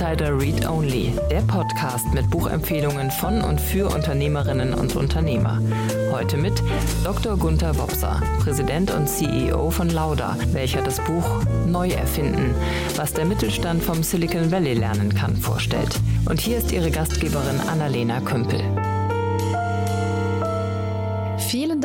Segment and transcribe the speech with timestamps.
[0.00, 5.60] Insider Read Only, der Podcast mit Buchempfehlungen von und für Unternehmerinnen und Unternehmer.
[6.12, 6.62] Heute mit
[7.02, 7.36] Dr.
[7.36, 12.54] Gunther Wopser, Präsident und CEO von Lauda, welcher das Buch Neu erfinden,
[12.94, 15.98] was der Mittelstand vom Silicon Valley lernen kann, vorstellt.
[16.26, 18.60] Und hier ist Ihre Gastgeberin Annalena Kümpel.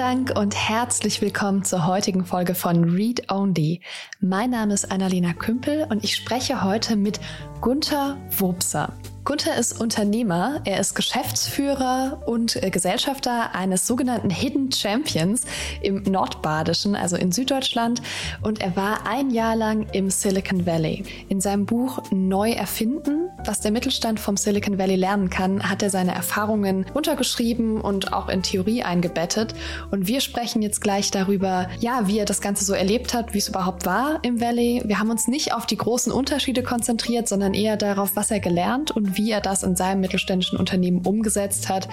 [0.03, 3.79] Dank und herzlich willkommen zur heutigen Folge von Read Only.
[4.19, 7.21] Mein Name ist Annalena Kümpel und ich spreche heute mit
[7.61, 8.91] Gunther Wobser.
[9.25, 15.43] Gunther ist Unternehmer, er ist Geschäftsführer und äh, Gesellschafter eines sogenannten Hidden Champions
[15.81, 18.01] im Nordbadischen, also in Süddeutschland,
[18.41, 21.05] und er war ein Jahr lang im Silicon Valley.
[21.29, 25.89] In seinem Buch Neu erfinden, was der Mittelstand vom Silicon Valley lernen kann, hat er
[25.89, 29.55] seine Erfahrungen untergeschrieben und auch in Theorie eingebettet.
[29.89, 33.37] Und wir sprechen jetzt gleich darüber, ja, wie er das Ganze so erlebt hat, wie
[33.37, 34.81] es überhaupt war im Valley.
[34.85, 38.91] Wir haben uns nicht auf die großen Unterschiede konzentriert, sondern eher darauf, was er gelernt
[38.91, 41.87] und wie er das in seinem mittelständischen Unternehmen umgesetzt hat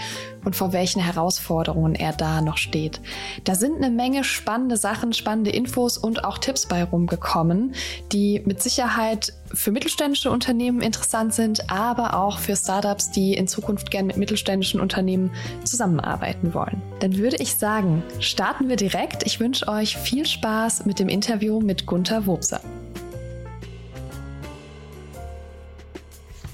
[0.45, 3.01] und vor welchen Herausforderungen er da noch steht.
[3.45, 7.75] Da sind eine Menge spannende Sachen, spannende Infos und auch Tipps bei rumgekommen,
[8.13, 13.91] die mit Sicherheit für mittelständische Unternehmen interessant sind, aber auch für Startups, die in Zukunft
[13.91, 15.31] gern mit mittelständischen Unternehmen
[15.65, 16.81] zusammenarbeiten wollen.
[17.01, 19.25] Dann würde ich sagen, starten wir direkt.
[19.27, 22.61] Ich wünsche euch viel Spaß mit dem Interview mit Gunther Wobser.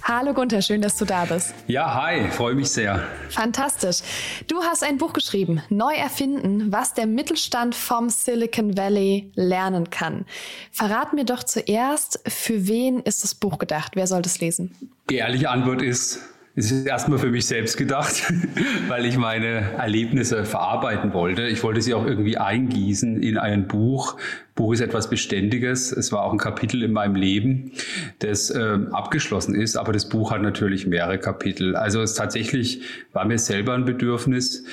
[0.08, 1.52] Hallo Gunther, schön, dass du da bist.
[1.66, 3.02] Ja, hi, freue mich sehr.
[3.28, 4.02] Fantastisch.
[4.46, 10.24] Du hast ein Buch geschrieben, Neu erfinden, was der Mittelstand vom Silicon Valley lernen kann.
[10.70, 13.96] Verrat mir doch zuerst, für wen ist das Buch gedacht?
[13.96, 14.76] Wer soll das lesen?
[15.10, 16.20] Die ehrliche Antwort ist,
[16.58, 18.32] es ist erstmal für mich selbst gedacht,
[18.88, 21.42] weil ich meine Erlebnisse verarbeiten wollte.
[21.42, 24.16] Ich wollte sie auch irgendwie eingießen in ein Buch.
[24.54, 25.92] Buch ist etwas Beständiges.
[25.92, 27.72] Es war auch ein Kapitel in meinem Leben,
[28.20, 31.76] das äh, abgeschlossen ist, aber das Buch hat natürlich mehrere Kapitel.
[31.76, 32.80] Also es tatsächlich
[33.12, 34.64] war mir selber ein Bedürfnis,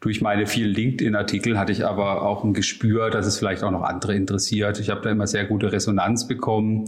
[0.00, 3.82] durch meine vielen LinkedIn-Artikel hatte ich aber auch ein Gespür, dass es vielleicht auch noch
[3.82, 4.78] andere interessiert.
[4.78, 6.86] Ich habe da immer sehr gute Resonanz bekommen.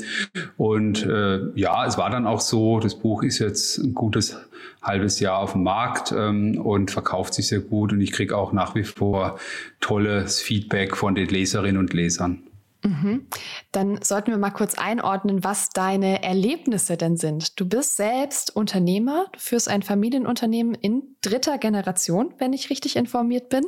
[0.57, 4.37] Und äh, ja, es war dann auch so, das Buch ist jetzt ein gutes
[4.83, 7.93] halbes Jahr auf dem Markt ähm, und verkauft sich sehr gut.
[7.93, 9.39] Und ich kriege auch nach wie vor
[9.81, 12.43] tolles Feedback von den Leserinnen und Lesern.
[12.83, 13.27] Mhm.
[13.73, 17.61] Dann sollten wir mal kurz einordnen, was deine Erlebnisse denn sind.
[17.61, 23.49] Du bist selbst Unternehmer, du führst ein Familienunternehmen in dritter Generation, wenn ich richtig informiert
[23.49, 23.65] bin.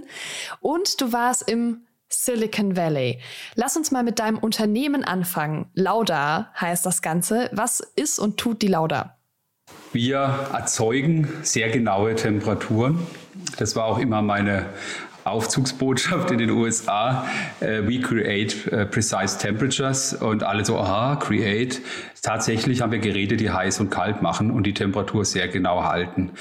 [0.61, 3.21] Und du warst im Silicon Valley.
[3.55, 5.71] Lass uns mal mit deinem Unternehmen anfangen.
[5.75, 7.49] Lauda heißt das Ganze.
[7.53, 9.19] Was ist und tut die Lauda?
[9.93, 13.06] Wir erzeugen sehr genaue Temperaturen.
[13.59, 14.67] Das war auch immer meine
[15.25, 17.27] Aufzugsbotschaft in den USA,
[17.60, 21.81] äh, we create äh, precise temperatures und alle so, aha, create.
[22.22, 26.32] Tatsächlich haben wir Geräte, die heiß und kalt machen und die Temperatur sehr genau halten.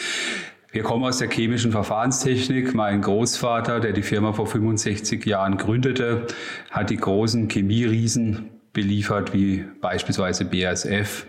[0.71, 2.73] Wir kommen aus der chemischen Verfahrenstechnik.
[2.73, 6.27] Mein Großvater, der die Firma vor 65 Jahren gründete,
[6.69, 11.25] hat die großen Chemieriesen beliefert, wie beispielsweise BASF,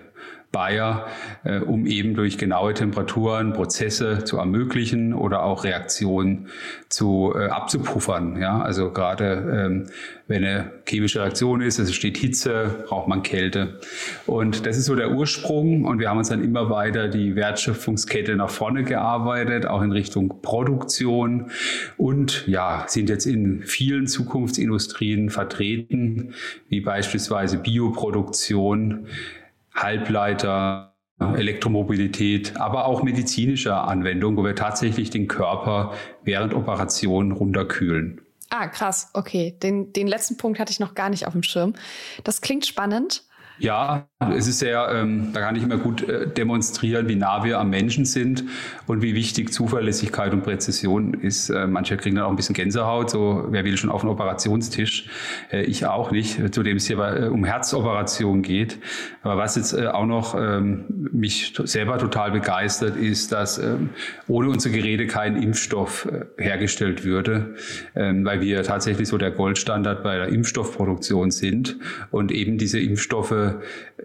[0.52, 1.06] Bayer,
[1.44, 6.48] äh, um eben durch genaue Temperaturen Prozesse zu ermöglichen oder auch Reaktionen
[6.90, 8.38] zu äh, abzupuffern.
[8.38, 9.86] Ja, also gerade ähm,
[10.28, 13.80] wenn eine chemische Reaktion ist, es steht Hitze, braucht man Kälte.
[14.26, 15.84] Und das ist so der Ursprung.
[15.84, 20.40] Und wir haben uns dann immer weiter die Wertschöpfungskette nach vorne gearbeitet, auch in Richtung
[20.42, 21.50] Produktion
[21.96, 26.34] und ja, sind jetzt in vielen Zukunftsindustrien vertreten,
[26.68, 29.06] wie beispielsweise Bioproduktion,
[29.74, 35.94] Halbleiter, Elektromobilität, aber auch medizinische Anwendungen, wo wir tatsächlich den Körper
[36.24, 38.20] während Operationen runterkühlen.
[38.50, 39.08] Ah, krass.
[39.14, 41.74] Okay, den, den letzten Punkt hatte ich noch gar nicht auf dem Schirm.
[42.24, 43.24] Das klingt spannend.
[43.62, 47.60] Ja, es ist sehr, ähm, da kann ich immer gut äh, demonstrieren, wie nah wir
[47.60, 48.42] am Menschen sind
[48.88, 51.48] und wie wichtig Zuverlässigkeit und Präzision ist.
[51.48, 55.08] Äh, manche kriegen dann auch ein bisschen Gänsehaut, so wer will schon auf einen Operationstisch?
[55.52, 58.80] Äh, ich auch nicht, zudem es hier äh, um Herzoperation geht.
[59.22, 63.90] Aber was jetzt äh, auch noch ähm, mich selber total begeistert, ist, dass ähm,
[64.26, 67.54] ohne unsere Geräte kein Impfstoff äh, hergestellt würde,
[67.94, 71.76] ähm, weil wir tatsächlich so der Goldstandard bei der Impfstoffproduktion sind
[72.10, 73.51] und eben diese Impfstoffe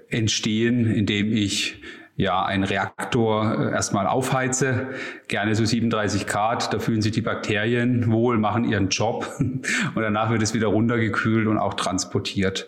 [0.09, 1.81] entstehen, indem ich
[2.17, 4.87] ja, einen Reaktor äh, erstmal aufheize,
[5.27, 9.65] gerne so 37 Grad, da fühlen sich die Bakterien wohl, machen ihren Job und
[9.95, 12.67] danach wird es wieder runtergekühlt und auch transportiert.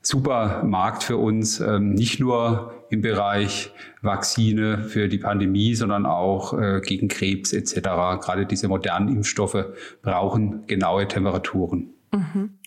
[0.00, 3.70] Super Markt für uns, ähm, nicht nur im Bereich
[4.00, 7.74] Vakzine für die Pandemie, sondern auch äh, gegen Krebs etc.
[8.20, 9.66] Gerade diese modernen Impfstoffe
[10.02, 11.90] brauchen genaue Temperaturen.
[12.10, 12.58] Mhm.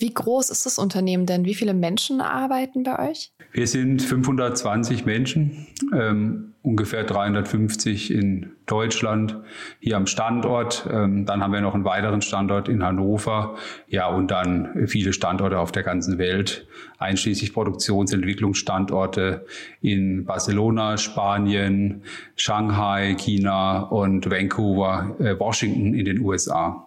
[0.00, 1.44] Wie groß ist das Unternehmen denn?
[1.44, 3.32] Wie viele Menschen arbeiten bei euch?
[3.50, 9.36] Wir sind 520 Menschen, ähm, ungefähr 350 in Deutschland,
[9.80, 10.88] hier am Standort.
[10.88, 13.56] Ähm, dann haben wir noch einen weiteren Standort in Hannover.
[13.88, 16.68] Ja, und dann viele Standorte auf der ganzen Welt,
[16.98, 19.46] einschließlich Produktionsentwicklungsstandorte
[19.80, 22.02] in Barcelona, Spanien,
[22.36, 26.84] Shanghai, China und Vancouver, äh, Washington in den USA.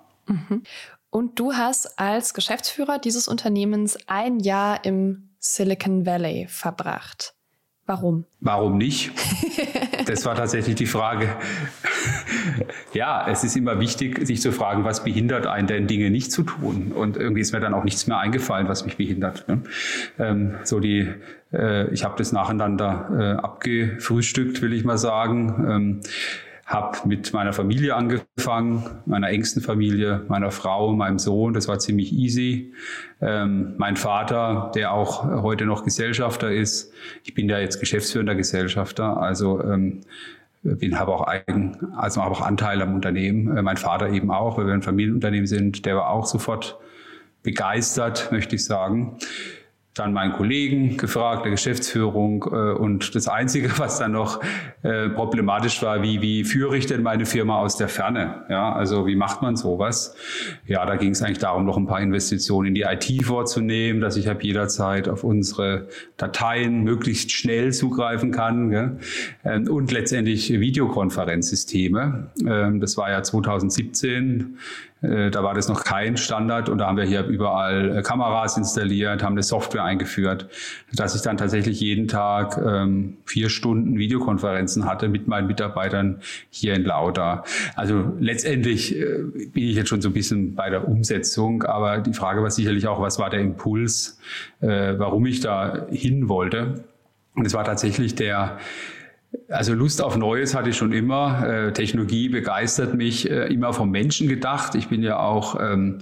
[1.12, 7.34] Und du hast als Geschäftsführer dieses Unternehmens ein Jahr im Silicon Valley verbracht.
[7.86, 8.26] Warum?
[8.40, 9.12] Warum nicht?
[10.08, 11.30] Das war tatsächlich die Frage.
[12.92, 16.42] Ja, es ist immer wichtig, sich zu fragen, was behindert einen denn, Dinge nicht zu
[16.42, 16.92] tun?
[16.92, 19.48] Und irgendwie ist mir dann auch nichts mehr eingefallen, was mich behindert.
[19.48, 19.62] Ne?
[20.18, 21.08] Ähm, so die,
[21.54, 25.66] äh, ich habe das nacheinander äh, abgefrühstückt, will ich mal sagen.
[25.70, 26.02] Ähm,
[26.72, 31.54] habe mit meiner Familie angefangen, meiner engsten Familie, meiner Frau, meinem Sohn.
[31.54, 32.74] Das war ziemlich easy.
[33.22, 36.94] Ähm, mein Vater, der auch heute noch Gesellschafter ist.
[37.24, 40.02] Ich bin ja jetzt geschäftsführender Gesellschafter, also ähm,
[40.64, 43.58] bin habe auch eigen, also habe auch Anteil am Unternehmen.
[43.58, 45.86] Äh, mein Vater eben auch, weil wir ein Familienunternehmen sind.
[45.86, 46.78] Der war auch sofort
[47.44, 49.18] begeistert, möchte ich sagen
[49.94, 52.46] dann meinen Kollegen gefragt, der Geschäftsführung.
[52.52, 54.42] Äh, und das Einzige, was dann noch
[54.84, 58.46] äh, problematisch war, wie, wie führe ich denn meine Firma aus der Ferne?
[58.50, 60.16] Ja, also wie macht man sowas?
[60.66, 64.16] Ja, da ging es eigentlich darum, noch ein paar Investitionen in die IT vorzunehmen, dass
[64.16, 69.00] ich ab jederzeit auf unsere Dateien möglichst schnell zugreifen kann.
[69.44, 72.32] Ähm, und letztendlich Videokonferenzsysteme.
[72.46, 76.98] Ähm, das war ja 2017 äh, da war das noch kein Standard und da haben
[76.98, 80.48] wir hier überall äh, Kameras installiert, haben eine Software eingeführt,
[80.94, 86.22] dass ich dann tatsächlich jeden Tag ähm, vier Stunden Videokonferenzen hatte mit meinen Mitarbeitern
[86.52, 87.44] hier in Lauda.
[87.76, 92.14] Also letztendlich äh, bin ich jetzt schon so ein bisschen bei der Umsetzung, aber die
[92.14, 94.20] Frage war sicherlich auch, was war der Impuls,
[94.60, 94.68] äh,
[94.98, 96.84] warum ich da hin wollte.
[97.36, 98.60] Und es war tatsächlich der
[99.50, 101.48] also Lust auf Neues hatte ich schon immer.
[101.48, 104.76] Äh, Technologie begeistert mich, äh, immer vom Menschen gedacht.
[104.76, 106.00] Ich bin ja auch ähm,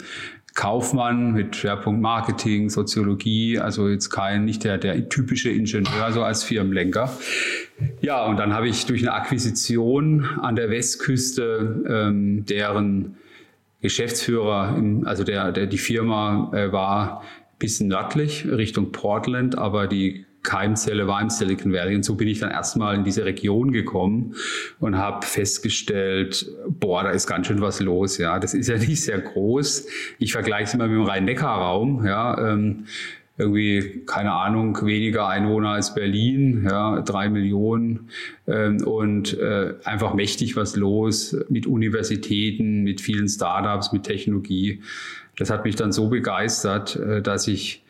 [0.55, 6.43] Kaufmann mit Schwerpunkt Marketing, Soziologie, also jetzt kein, nicht der, der typische Ingenieur, so als
[6.43, 7.11] Firmenlenker.
[8.01, 13.17] Ja, und dann habe ich durch eine Akquisition an der Westküste, ähm, deren
[13.81, 14.75] Geschäftsführer,
[15.05, 17.21] also der, der, die Firma äh, war
[17.59, 21.95] bisschen nördlich Richtung Portland, aber die Keimzelle war im Silicon Valley.
[21.95, 24.35] Und so bin ich dann erstmal in diese Region gekommen
[24.79, 28.17] und habe festgestellt, boah, da ist ganz schön was los.
[28.17, 29.87] Ja, das ist ja nicht sehr groß.
[30.17, 32.05] Ich vergleiche es immer mit dem Rhein-Neckar-Raum.
[32.05, 32.85] Ja, ähm,
[33.39, 38.09] irgendwie, keine Ahnung, weniger Einwohner als Berlin, ja, drei Millionen
[38.47, 44.81] ähm, und äh, einfach mächtig was los mit Universitäten, mit vielen Startups, mit Technologie.
[45.37, 47.85] Das hat mich dann so begeistert, äh, dass ich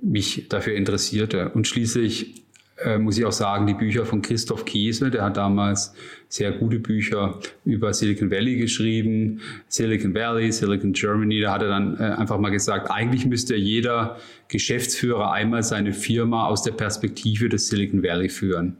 [0.00, 1.50] mich dafür interessierte.
[1.50, 2.40] Und schließlich
[2.82, 5.94] äh, muss ich auch sagen, die Bücher von Christoph Kiesel, der hat damals
[6.28, 11.40] sehr gute Bücher über Silicon Valley geschrieben, Silicon Valley, Silicon Germany.
[11.40, 14.16] Da hat er dann äh, einfach mal gesagt, eigentlich müsste jeder
[14.48, 18.76] Geschäftsführer einmal seine Firma aus der Perspektive des Silicon Valley führen,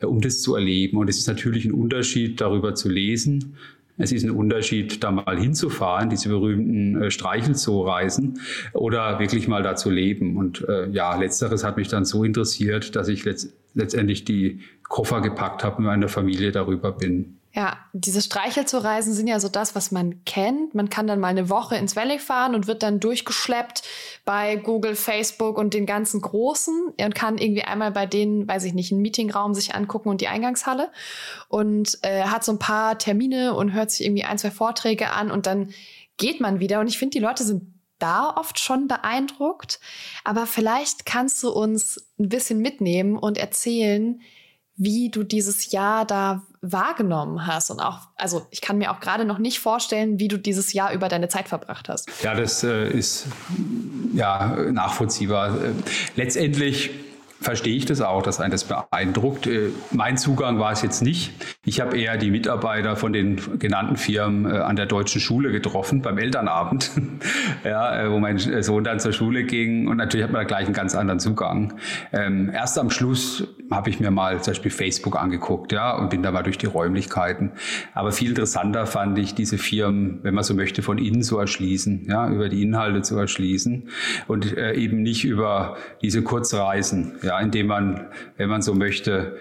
[0.00, 0.96] äh, um das zu erleben.
[0.96, 3.56] Und es ist natürlich ein Unterschied, darüber zu lesen,
[3.98, 8.40] es ist ein Unterschied, da mal hinzufahren, diese berühmten äh, Streichelzoo-Reisen
[8.72, 10.36] oder wirklich mal da zu leben.
[10.36, 15.20] Und äh, ja, letzteres hat mich dann so interessiert, dass ich letzt letztendlich die Koffer
[15.20, 17.35] gepackt habe und meiner Familie darüber bin.
[17.56, 20.74] Ja, diese Streichelzoo-Reisen sind ja so das, was man kennt.
[20.74, 23.82] Man kann dann mal eine Woche ins Valley fahren und wird dann durchgeschleppt
[24.26, 28.74] bei Google, Facebook und den ganzen Großen und kann irgendwie einmal bei denen, weiß ich
[28.74, 30.92] nicht, einen Meetingraum sich angucken und die Eingangshalle
[31.48, 35.30] und äh, hat so ein paar Termine und hört sich irgendwie ein, zwei Vorträge an
[35.30, 35.72] und dann
[36.18, 36.80] geht man wieder.
[36.80, 39.80] Und ich finde, die Leute sind da oft schon beeindruckt.
[40.24, 44.20] Aber vielleicht kannst du uns ein bisschen mitnehmen und erzählen,
[44.76, 49.24] wie du dieses Jahr da wahrgenommen hast und auch, also ich kann mir auch gerade
[49.24, 52.08] noch nicht vorstellen, wie du dieses Jahr über deine Zeit verbracht hast.
[52.22, 53.26] Ja, das äh, ist
[54.14, 55.56] ja nachvollziehbar.
[56.16, 56.90] Letztendlich
[57.40, 59.46] verstehe ich das auch, dass einen das beeindruckt.
[59.46, 61.32] Äh, mein Zugang war es jetzt nicht.
[61.64, 66.02] Ich habe eher die Mitarbeiter von den genannten Firmen äh, an der deutschen Schule getroffen
[66.02, 66.90] beim Elternabend,
[67.64, 70.66] ja, äh, wo mein Sohn dann zur Schule ging und natürlich hat man da gleich
[70.66, 71.74] einen ganz anderen Zugang.
[72.12, 76.22] Ähm, erst am Schluss habe ich mir mal zum Beispiel Facebook angeguckt, ja, und bin
[76.22, 77.52] da mal durch die Räumlichkeiten.
[77.94, 82.06] Aber viel interessanter fand ich diese Firmen, wenn man so möchte, von innen zu erschließen,
[82.08, 83.88] ja, über die Inhalte zu erschließen
[84.28, 89.36] und eben nicht über diese Kurzreisen, ja, indem man, wenn man so möchte,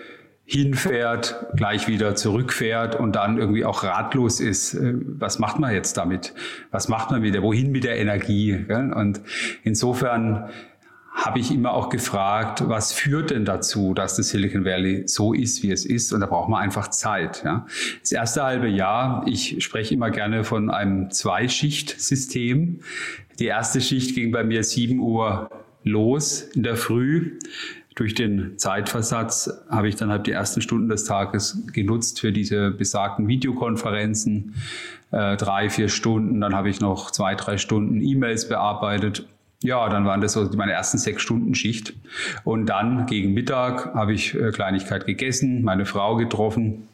[0.45, 4.75] hinfährt, gleich wieder zurückfährt und dann irgendwie auch ratlos ist.
[4.75, 6.33] Äh, was macht man jetzt damit?
[6.71, 7.41] Was macht man wieder?
[7.41, 8.53] Wohin mit der Energie?
[8.53, 9.21] Und
[9.63, 10.49] insofern
[11.15, 15.63] habe ich immer auch gefragt, was führt denn dazu, dass das Silicon Valley so ist,
[15.63, 16.11] wie es ist?
[16.11, 17.41] Und da braucht man einfach Zeit.
[17.43, 17.65] Ja.
[18.01, 22.81] Das erste halbe Jahr, ich spreche immer gerne von einem Zweischichtsystem.
[23.39, 25.49] Die erste Schicht ging bei mir 7 Uhr
[25.83, 27.39] los in der Früh.
[27.95, 32.71] Durch den Zeitversatz habe ich dann halt die ersten Stunden des Tages genutzt für diese
[32.71, 34.55] besagten Videokonferenzen.
[35.11, 36.41] Äh, drei, vier Stunden.
[36.41, 39.25] Dann habe ich noch zwei, drei Stunden E-Mails bearbeitet
[39.65, 41.93] ja, dann waren das so meine ersten sechs Stunden Schicht.
[42.43, 46.87] Und dann gegen Mittag habe ich äh, Kleinigkeit gegessen, meine Frau getroffen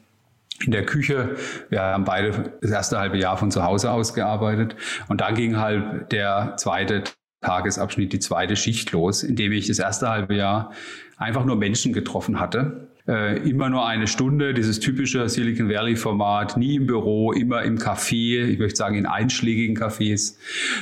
[0.64, 1.36] in der Küche.
[1.70, 4.76] Wir haben beide das erste halbe Jahr von zu Hause aus gearbeitet.
[5.08, 7.04] Und dann ging halt der zweite
[7.42, 10.72] Tagesabschnitt, die zweite Schicht los, in dem ich das erste halbe Jahr
[11.18, 16.76] einfach nur Menschen getroffen hatte äh, immer nur eine Stunde, dieses typische Silicon Valley-Format, nie
[16.76, 20.36] im Büro, immer im Café, ich möchte sagen in einschlägigen Cafés.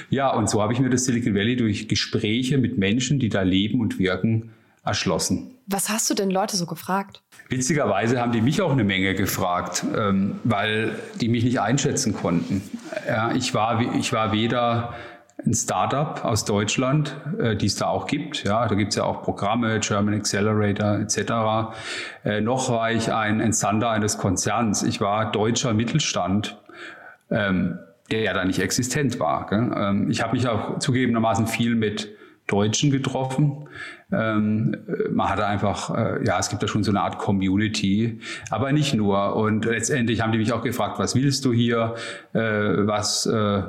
[0.09, 3.41] Ja, und so habe ich mir das Silicon Valley durch Gespräche mit Menschen, die da
[3.41, 4.51] leben und wirken,
[4.83, 5.51] erschlossen.
[5.67, 7.21] Was hast du denn Leute so gefragt?
[7.49, 12.61] Witzigerweise haben die mich auch eine Menge gefragt, ähm, weil die mich nicht einschätzen konnten.
[13.07, 14.95] Ja, ich, war, ich war weder
[15.45, 18.43] ein Startup aus Deutschland, äh, die es da auch gibt.
[18.43, 21.71] Ja, da gibt es ja auch Programme, German Accelerator etc.
[22.25, 24.83] Äh, noch war ich ein Entsandter eines Konzerns.
[24.83, 26.57] Ich war deutscher Mittelstand.
[27.31, 27.79] Ähm,
[28.11, 29.45] der ja da nicht existent war.
[29.47, 29.71] Gell?
[29.75, 32.09] Ähm, ich habe mich auch zugegebenermaßen viel mit
[32.47, 33.67] Deutschen getroffen.
[34.11, 34.75] Ähm,
[35.11, 38.19] man hatte einfach, äh, ja, es gibt da schon so eine Art Community,
[38.49, 39.35] aber nicht nur.
[39.35, 41.93] Und letztendlich haben die mich auch gefragt, was willst du hier?
[42.33, 42.39] Äh,
[42.87, 43.61] was, äh,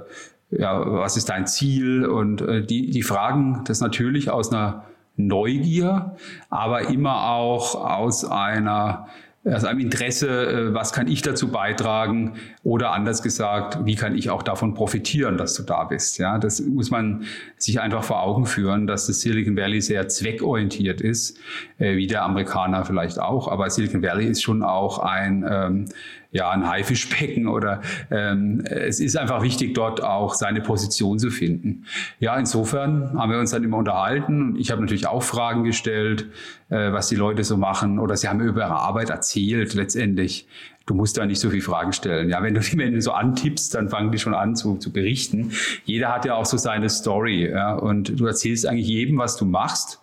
[0.50, 2.07] ja, was ist dein Ziel?
[2.07, 4.85] Und äh, die, die fragen das natürlich aus einer
[5.16, 6.16] Neugier,
[6.49, 9.07] aber immer auch aus einer
[9.45, 14.28] aus einem Interesse, äh, was kann ich dazu beitragen oder anders gesagt, wie kann ich
[14.28, 16.18] auch davon profitieren, dass du da bist.
[16.18, 17.24] Ja, das muss man
[17.56, 21.38] sich einfach vor Augen führen, dass das Silicon Valley sehr zweckorientiert ist,
[21.78, 23.48] äh, wie der Amerikaner vielleicht auch.
[23.48, 25.86] Aber Silicon Valley ist schon auch ein ähm,
[26.32, 31.86] ja, ein Haifischbecken oder ähm, es ist einfach wichtig, dort auch seine Position zu finden.
[32.20, 34.54] Ja, insofern haben wir uns dann immer unterhalten.
[34.56, 36.26] Ich habe natürlich auch Fragen gestellt,
[36.68, 40.46] äh, was die Leute so machen oder sie haben über ihre Arbeit erzählt letztendlich
[40.90, 42.28] du musst da nicht so viele Fragen stellen.
[42.28, 45.52] Ja, wenn du die Menschen so antippst, dann fangen die schon an zu, zu berichten.
[45.85, 47.49] Jeder hat ja auch so seine Story.
[47.49, 50.00] Ja, und du erzählst eigentlich jedem, was du machst,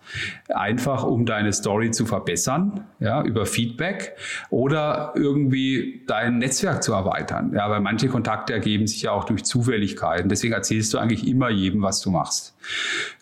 [0.48, 4.16] einfach um deine Story zu verbessern, ja, über Feedback
[4.48, 7.52] oder irgendwie dein Netzwerk zu erweitern.
[7.54, 10.30] Ja, weil manche Kontakte ergeben sich ja auch durch Zufälligkeiten.
[10.30, 12.56] Deswegen erzählst du eigentlich immer jedem, was du machst.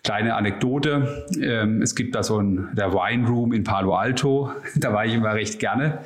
[0.04, 1.26] Kleine Anekdote.
[1.42, 4.52] Ähm, es gibt da so ein, der Wine Room in Palo Alto.
[4.76, 6.00] Da war ich immer recht gerne.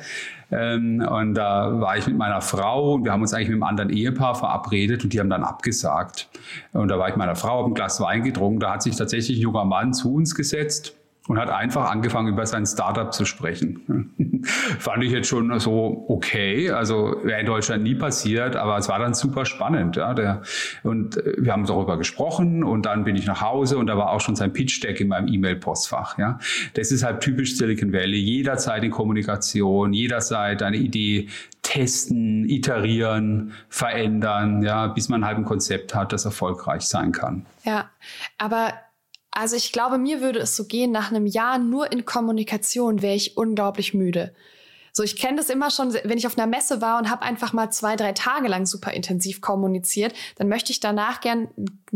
[0.51, 3.63] Ähm, und da war ich mit meiner Frau und wir haben uns eigentlich mit einem
[3.63, 6.29] anderen Ehepaar verabredet und die haben dann abgesagt.
[6.73, 8.59] Und da war ich mit meiner Frau, habe ein Glas Wein getrunken.
[8.59, 10.95] Da hat sich tatsächlich ein junger Mann zu uns gesetzt
[11.27, 14.43] und hat einfach angefangen, über sein Startup zu sprechen.
[14.79, 16.71] Fand ich jetzt schon so okay.
[16.71, 19.97] Also wäre in Deutschland nie passiert, aber es war dann super spannend.
[19.97, 20.41] Ja, der,
[20.83, 24.11] und äh, wir haben darüber gesprochen und dann bin ich nach Hause und da war
[24.11, 26.17] auch schon sein Pitch-Deck in meinem E-Mail-Postfach.
[26.17, 26.39] Ja.
[26.73, 28.17] Das ist halt typisch Silicon Valley.
[28.17, 31.27] Jederzeit in Kommunikation, jederzeit eine Idee
[31.61, 37.45] testen, iterieren, verändern, ja, bis man halt ein Konzept hat, das erfolgreich sein kann.
[37.63, 37.91] Ja,
[38.39, 38.73] aber
[39.31, 43.15] also ich glaube, mir würde es so gehen, nach einem Jahr nur in Kommunikation wäre
[43.15, 44.33] ich unglaublich müde.
[44.93, 47.53] So, ich kenne das immer schon, wenn ich auf einer Messe war und habe einfach
[47.53, 51.47] mal zwei, drei Tage lang super intensiv kommuniziert, dann möchte ich danach gern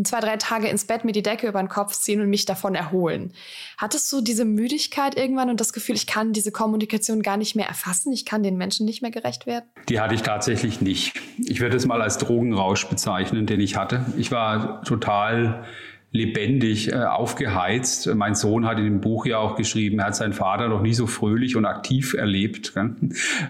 [0.02, 2.74] zwei, drei Tage ins Bett mir die Decke über den Kopf ziehen und mich davon
[2.74, 3.34] erholen.
[3.78, 7.68] Hattest du diese Müdigkeit irgendwann und das Gefühl, ich kann diese Kommunikation gar nicht mehr
[7.68, 9.66] erfassen, ich kann den Menschen nicht mehr gerecht werden?
[9.90, 11.20] Die hatte ich tatsächlich nicht.
[11.38, 14.06] Ich würde es mal als Drogenrausch bezeichnen, den ich hatte.
[14.16, 15.66] Ich war total
[16.12, 18.14] lebendig äh, aufgeheizt.
[18.16, 20.94] Mein Sohn hat in dem Buch ja auch geschrieben, er hat seinen Vater noch nie
[20.94, 22.74] so fröhlich und aktiv erlebt.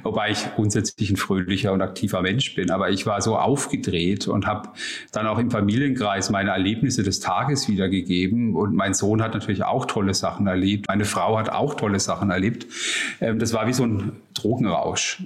[0.04, 2.72] Wobei ich grundsätzlich ein fröhlicher und aktiver Mensch bin.
[2.72, 4.70] Aber ich war so aufgedreht und habe
[5.12, 8.56] dann auch im Familienkreis meine Erlebnisse des Tages wiedergegeben.
[8.56, 10.88] Und mein Sohn hat natürlich auch tolle Sachen erlebt.
[10.88, 12.66] Meine Frau hat auch tolle Sachen erlebt.
[13.22, 15.24] Ähm, das war wie so ein Drogenrausch.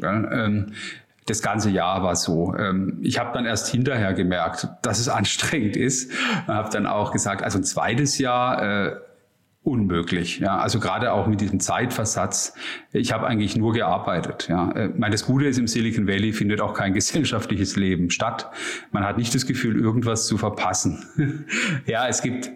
[1.29, 2.53] Das ganze Jahr war so.
[2.55, 6.11] Ähm, ich habe dann erst hinterher gemerkt, dass es anstrengend ist.
[6.47, 8.95] Habe dann auch gesagt, also ein zweites Jahr äh,
[9.63, 10.39] unmöglich.
[10.39, 12.53] Ja, also gerade auch mit diesem Zeitversatz.
[12.91, 14.47] Ich habe eigentlich nur gearbeitet.
[14.49, 18.49] Ja, äh, meine, das Gute ist im Silicon Valley findet auch kein gesellschaftliches Leben statt.
[18.91, 21.45] Man hat nicht das Gefühl, irgendwas zu verpassen.
[21.85, 22.49] ja, es gibt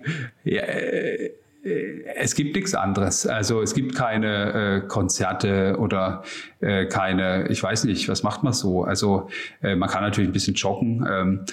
[0.44, 1.32] ja, äh,
[1.63, 3.25] es gibt nichts anderes.
[3.25, 6.24] Also es gibt keine äh, Konzerte oder
[6.60, 8.84] äh, keine, ich weiß nicht, was macht man so?
[8.84, 9.29] Also
[9.62, 11.08] äh, man kann natürlich ein bisschen joggen.
[11.10, 11.46] Ähm,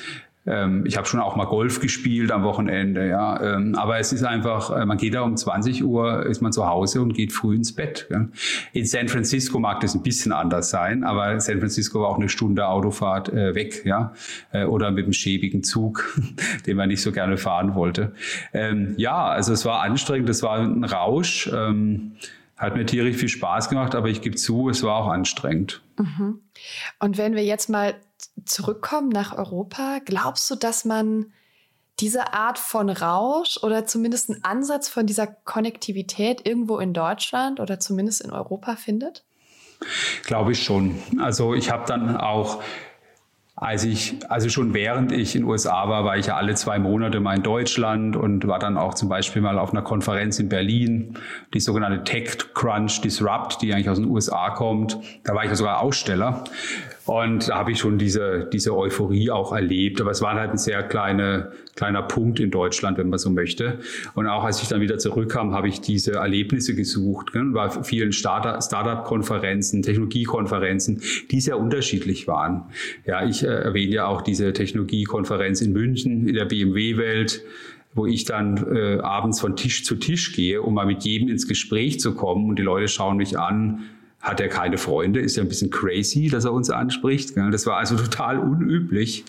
[0.46, 3.56] ich habe schon auch mal Golf gespielt am Wochenende, ja.
[3.56, 6.66] Ähm, aber es ist einfach, äh, man geht da um 20 Uhr, ist man zu
[6.66, 8.08] Hause und geht früh ins Bett.
[8.10, 8.26] Ja.
[8.72, 12.30] In San Francisco mag das ein bisschen anders sein, aber San Francisco war auch eine
[12.30, 14.14] Stunde Autofahrt äh, weg, ja.
[14.52, 16.18] Äh, oder mit einem schäbigen Zug,
[16.66, 18.12] den man nicht so gerne fahren wollte.
[18.54, 21.50] Ähm, ja, also es war anstrengend, es war ein Rausch.
[21.54, 22.12] Ähm,
[22.60, 25.82] hat mir tierisch viel Spaß gemacht, aber ich gebe zu, es war auch anstrengend.
[25.98, 26.42] Mhm.
[26.98, 27.94] Und wenn wir jetzt mal
[28.44, 31.32] zurückkommen nach Europa, glaubst du, dass man
[32.00, 37.80] diese Art von Rausch oder zumindest einen Ansatz von dieser Konnektivität irgendwo in Deutschland oder
[37.80, 39.24] zumindest in Europa findet?
[40.24, 40.98] Glaube ich schon.
[41.18, 42.62] Also ich habe dann auch
[43.60, 46.78] als ich, also schon während ich in den USA war, war ich ja alle zwei
[46.78, 50.48] Monate mal in Deutschland und war dann auch zum Beispiel mal auf einer Konferenz in
[50.48, 51.18] Berlin,
[51.52, 54.98] die sogenannte Tech Crunch Disrupt, die eigentlich aus den USA kommt.
[55.24, 56.42] Da war ich ja sogar Aussteller.
[57.06, 60.00] Und da habe ich schon diese, diese Euphorie auch erlebt.
[60.00, 63.78] Aber es war halt ein sehr kleine, kleiner Punkt in Deutschland, wenn man so möchte.
[64.14, 67.34] Und auch als ich dann wieder zurückkam, habe ich diese Erlebnisse gesucht.
[67.34, 67.52] Ne?
[67.52, 72.64] War vielen Startup-Konferenzen, Technologiekonferenzen, die sehr unterschiedlich waren.
[73.06, 77.42] Ja, ich äh, erwähne ja auch diese Technologiekonferenz in München in der BMW-Welt
[77.92, 81.48] wo ich dann äh, abends von Tisch zu Tisch gehe, um mal mit jedem ins
[81.48, 83.80] Gespräch zu kommen und die Leute schauen mich an
[84.20, 87.36] hat er keine Freunde, ist ja ein bisschen crazy, dass er uns anspricht.
[87.36, 89.24] Das war also total unüblich.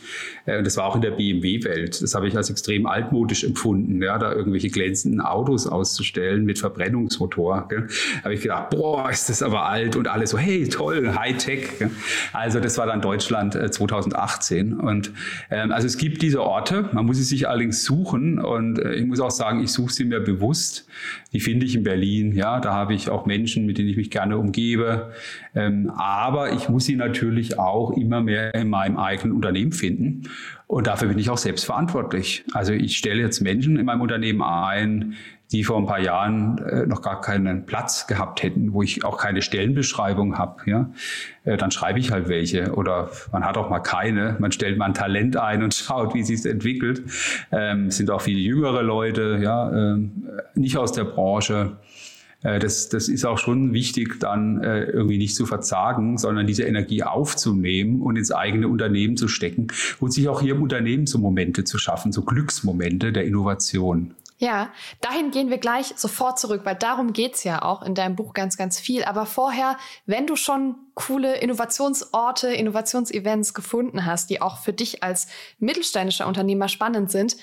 [0.46, 2.02] Äh, das war auch in der BMW-Welt.
[2.02, 7.70] Das habe ich als extrem altmodisch empfunden, ja, da irgendwelche glänzenden Autos auszustellen mit Verbrennungsmotor.
[7.70, 11.70] Da habe ich gedacht, boah, ist das aber alt und alle so, hey, toll, Hightech.
[12.34, 14.72] Also das war dann Deutschland 2018.
[14.72, 15.12] Äh, und
[15.50, 19.06] ähm, also es gibt diese Orte, man muss sie sich allerdings suchen und äh, ich
[19.06, 20.86] muss auch sagen, ich suche sie mir bewusst.
[21.34, 24.12] Die finde ich in Berlin, ja, da habe ich auch Menschen, mit denen ich mich
[24.12, 25.12] gerne umgebe gebe.
[25.56, 30.30] Ähm, aber ich muss sie natürlich auch immer mehr in meinem eigenen Unternehmen finden.
[30.68, 32.46] Und dafür bin ich auch selbst verantwortlich.
[32.54, 35.16] Also ich stelle jetzt Menschen in meinem Unternehmen ein,
[35.52, 39.18] die vor ein paar Jahren äh, noch gar keinen Platz gehabt hätten, wo ich auch
[39.18, 40.92] keine Stellenbeschreibung habe, ja,
[41.44, 42.74] äh, dann schreibe ich halt welche.
[42.74, 44.38] Oder man hat auch mal keine.
[44.40, 47.04] Man stellt mal ein Talent ein und schaut, wie sich entwickelt.
[47.52, 51.78] Ähm, sind auch viele jüngere Leute, ja, ähm, nicht aus der Branche.
[52.44, 56.64] Äh, das, das ist auch schon wichtig, dann äh, irgendwie nicht zu verzagen, sondern diese
[56.64, 59.68] Energie aufzunehmen und ins eigene Unternehmen zu stecken
[60.00, 64.16] und sich auch hier im Unternehmen so Momente zu schaffen, so Glücksmomente der Innovation.
[64.42, 68.34] Ja, dahin gehen wir gleich sofort zurück, weil darum geht's ja auch in deinem Buch
[68.34, 69.04] ganz, ganz viel.
[69.04, 69.78] Aber vorher,
[70.08, 75.28] wenn du schon coole Innovationsorte, Innovationsevents gefunden hast, die auch für dich als
[75.60, 77.38] mittelständischer Unternehmer spannend sind,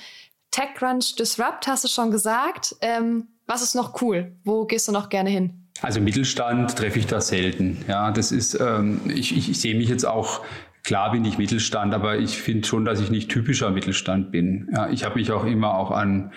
[0.50, 2.74] TechCrunch Disrupt hast du schon gesagt.
[2.80, 4.32] Ähm, was ist noch cool?
[4.42, 5.68] Wo gehst du noch gerne hin?
[5.80, 7.84] Also Mittelstand treffe ich da selten.
[7.87, 10.40] Ja, das ist, ähm, ich, ich, sehe mich jetzt auch
[10.84, 14.70] Klar bin ich Mittelstand, aber ich finde schon, dass ich nicht typischer Mittelstand bin.
[14.72, 16.32] Ja, ich habe mich auch immer auch an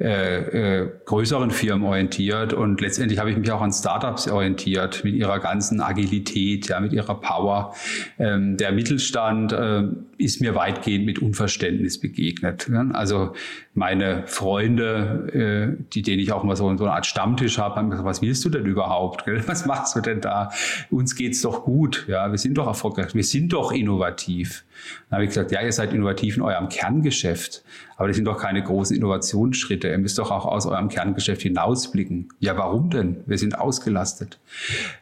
[0.00, 5.14] äh, äh, größeren Firmen orientiert und letztendlich habe ich mich auch an Startups orientiert mit
[5.14, 7.76] ihrer ganzen Agilität, ja, mit ihrer Power.
[8.18, 9.84] Ähm, der Mittelstand äh,
[10.18, 12.68] ist mir weitgehend mit Unverständnis begegnet.
[12.72, 12.88] Ja?
[12.92, 13.34] Also
[13.74, 17.90] meine Freunde, äh, die denen ich auch mal so, so eine Art Stammtisch habe, haben
[17.90, 19.24] gesagt, was willst du denn überhaupt?
[19.24, 19.42] Gell?
[19.48, 20.50] Was machst du denn da?
[20.90, 24.64] Uns geht's doch gut, ja, wir sind doch erfolgreich, wir sind doch innovativ.
[25.08, 27.64] Dann habe ich gesagt, ja, ihr seid innovativ in eurem Kerngeschäft,
[27.96, 29.88] aber das sind doch keine großen Innovationsschritte.
[29.88, 32.28] Ihr müsst doch auch aus eurem Kerngeschäft hinausblicken.
[32.38, 33.18] Ja, warum denn?
[33.26, 34.38] Wir sind ausgelastet.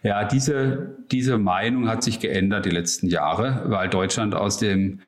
[0.02, 5.00] Ja, diese, diese Meinung hat sich geändert die letzten Jahre, weil Deutschland aus dem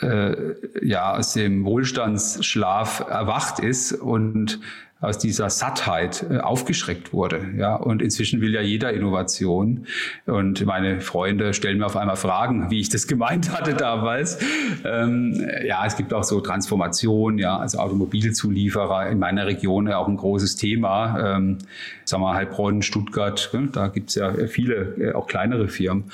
[0.00, 4.60] äh, ja aus dem Wohlstandsschlaf erwacht ist und
[5.00, 7.40] aus dieser Sattheit äh, aufgeschreckt wurde.
[7.56, 9.86] Ja, und inzwischen will ja jeder Innovation.
[10.26, 14.38] Und meine Freunde stellen mir auf einmal Fragen, wie ich das gemeint hatte damals.
[14.84, 20.08] Ähm, ja, es gibt auch so Transformation, ja, also Automobilzulieferer in meiner Region ja auch
[20.08, 21.36] ein großes Thema.
[21.36, 21.58] Ähm,
[22.04, 26.10] sagen wir Heilbronn, Stuttgart, da gibt es ja viele, äh, auch kleinere Firmen.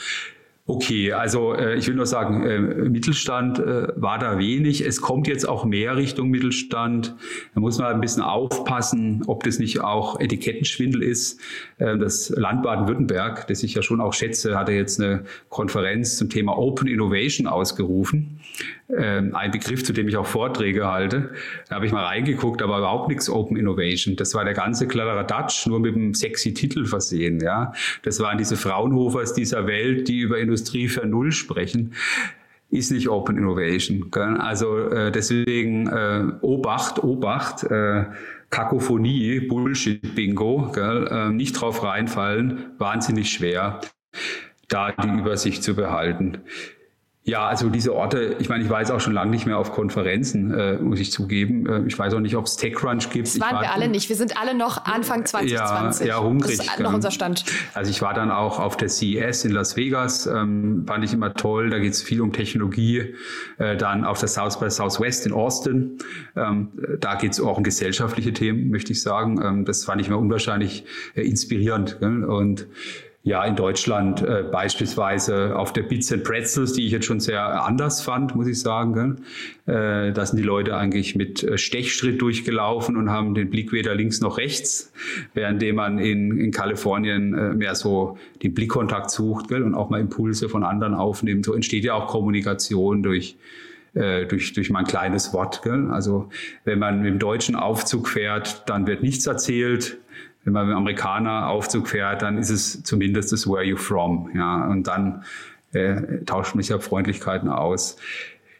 [0.66, 4.80] Okay, also äh, ich will nur sagen, äh, Mittelstand äh, war da wenig.
[4.80, 7.14] Es kommt jetzt auch mehr Richtung Mittelstand.
[7.54, 11.38] Da muss man ein bisschen aufpassen, ob das nicht auch Etikettenschwindel ist.
[11.76, 16.30] Äh, das Land Baden-Württemberg, das ich ja schon auch schätze, hatte jetzt eine Konferenz zum
[16.30, 18.40] Thema Open Innovation ausgerufen.
[18.96, 21.30] Ähm, ein Begriff, zu dem ich auch Vorträge halte.
[21.68, 24.14] Da habe ich mal reingeguckt, war überhaupt nichts Open Innovation.
[24.16, 27.40] Das war der ganze Kladderadatsch, nur mit einem sexy Titel versehen.
[27.40, 27.72] Ja,
[28.02, 31.94] Das waren diese Fraunhofers dieser Welt, die über Industrie für Null sprechen.
[32.70, 34.10] ist nicht Open Innovation.
[34.12, 34.36] Gell?
[34.36, 38.04] Also äh, deswegen äh, Obacht, Obacht, äh,
[38.50, 43.80] Kakophonie, Bullshit-Bingo, äh, nicht drauf reinfallen, wahnsinnig schwer,
[44.68, 46.38] da die Übersicht zu behalten.
[47.26, 49.72] Ja, also diese Orte, ich meine, ich war jetzt auch schon lange nicht mehr auf
[49.72, 51.66] Konferenzen, äh, muss ich zugeben.
[51.66, 53.28] Äh, ich weiß auch nicht, ob es TechCrunch gibt.
[53.28, 54.10] Das waren war, wir alle nicht.
[54.10, 56.06] Wir sind alle noch Anfang 2020.
[56.06, 56.58] Ja, ja hungrig.
[56.58, 57.46] Das ist noch unser Stand.
[57.72, 61.32] Also ich war dann auch auf der CES in Las Vegas, ähm, fand ich immer
[61.32, 61.70] toll.
[61.70, 63.14] Da geht es viel um Technologie.
[63.56, 65.96] Äh, dann auf der South by Southwest in Austin.
[66.36, 69.40] Ähm, da geht es auch um gesellschaftliche Themen, möchte ich sagen.
[69.42, 70.84] Ähm, das fand ich immer unwahrscheinlich
[71.14, 72.00] äh, inspirierend.
[72.00, 72.22] Gell?
[72.24, 72.66] Und
[73.26, 77.64] ja, in Deutschland äh, beispielsweise auf der Bits and Pretzels, die ich jetzt schon sehr
[77.64, 79.22] anders fand, muss ich sagen.
[79.64, 83.94] Äh, da sind die Leute eigentlich mit äh, Stechschritt durchgelaufen und haben den Blick weder
[83.94, 84.92] links noch rechts,
[85.32, 89.62] währenddem man in, in Kalifornien äh, mehr so den Blickkontakt sucht gell?
[89.62, 91.46] und auch mal Impulse von anderen aufnimmt.
[91.46, 93.38] So entsteht ja auch Kommunikation durch
[93.94, 95.62] äh, durch, durch mein kleines Wort.
[95.62, 95.88] Gell?
[95.90, 96.28] Also
[96.64, 99.96] wenn man mit dem deutschen Aufzug fährt, dann wird nichts erzählt
[100.44, 104.30] wenn man mit einem Amerikaner Aufzug fährt, dann ist es zumindest das Where you from.
[104.34, 105.24] Ja, und dann
[105.72, 107.96] äh, tauscht man sich ja Freundlichkeiten aus.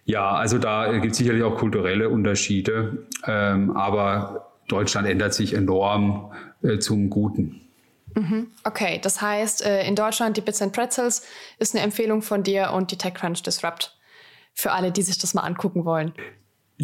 [0.06, 6.32] Ja, also da gibt es sicherlich auch kulturelle Unterschiede, ähm, aber Deutschland ändert sich enorm
[6.62, 7.60] äh, zum Guten.
[8.14, 8.48] Mhm.
[8.64, 11.26] Okay, das heißt, äh, in Deutschland die Bits and Pretzels
[11.58, 13.96] ist eine Empfehlung von dir und die TechCrunch Disrupt
[14.52, 16.12] für alle, die sich das mal angucken wollen.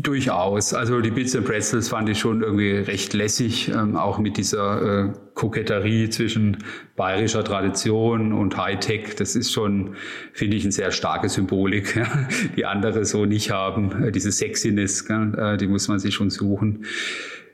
[0.02, 0.72] Durchaus.
[0.72, 5.08] Also die Bits and Pretzels fand ich schon irgendwie recht lässig, ähm, auch mit dieser
[5.08, 6.58] äh, Koketterie zwischen
[6.96, 9.16] bayerischer Tradition und Hightech.
[9.16, 9.96] Das ist schon,
[10.32, 12.06] finde ich, eine sehr starke Symbolik, ja,
[12.56, 14.04] die andere so nicht haben.
[14.04, 16.84] Äh, diese Sexiness, äh, die muss man sich schon suchen.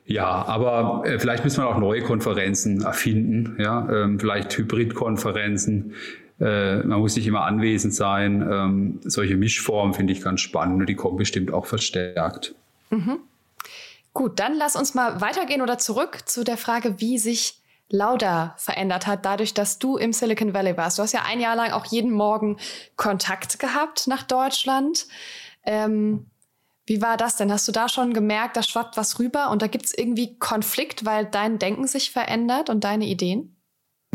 [0.05, 5.95] Ja, aber äh, vielleicht müssen wir auch neue Konferenzen erfinden, ja, ähm, vielleicht Hybridkonferenzen
[6.41, 8.43] äh, man muss nicht immer anwesend sein.
[8.43, 12.55] Ähm, solche Mischformen finde ich ganz spannend und die kommen bestimmt auch verstärkt.
[12.91, 13.19] Mhm.
[14.13, 19.07] Gut, dann lass uns mal weitergehen oder zurück zu der Frage, wie sich Lauda verändert
[19.07, 20.99] hat, dadurch, dass du im Silicon Valley warst.
[20.99, 22.57] Du hast ja ein Jahr lang auch jeden Morgen
[22.97, 25.07] Kontakt gehabt nach Deutschland.
[25.65, 26.27] Ähm,
[26.87, 27.53] wie war das denn?
[27.53, 31.05] Hast du da schon gemerkt, da schwappt was rüber und da gibt es irgendwie Konflikt,
[31.05, 33.56] weil dein Denken sich verändert und deine Ideen?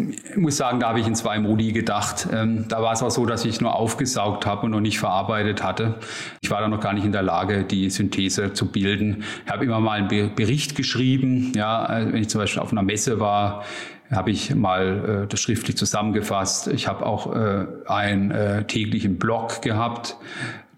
[0.10, 2.28] Ich muss sagen, da habe ich in zwei Modi gedacht.
[2.32, 5.64] Ähm, da war es auch so, dass ich nur aufgesaugt habe und noch nicht verarbeitet
[5.64, 5.96] hatte.
[6.42, 9.24] Ich war da noch gar nicht in der Lage, die Synthese zu bilden.
[9.46, 11.52] Ich habe immer mal einen Bericht geschrieben.
[11.56, 13.64] Ja, äh, wenn ich zum Beispiel auf einer Messe war,
[14.12, 16.68] habe ich mal äh, das schriftlich zusammengefasst.
[16.68, 20.18] Ich habe auch äh, einen täglichen Blog gehabt,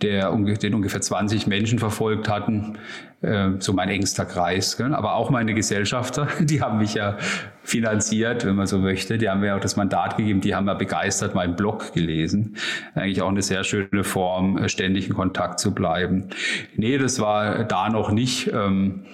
[0.04, 2.78] der, den ungefähr 20 Menschen verfolgt hatten,
[3.22, 4.80] äh, so mein engster Kreis.
[4.80, 7.18] Aber auch meine Gesellschafter, die haben mich ja
[7.64, 9.18] finanziert, wenn man so möchte.
[9.18, 12.58] Die haben mir auch das Mandat gegeben, die haben ja begeistert meinen Blog gelesen.
[12.94, 16.30] Eigentlich auch eine sehr schöne Form, äh, ständig in Kontakt zu bleiben.
[16.76, 18.52] Nee, das war da noch nicht.
[18.54, 19.06] Ähm,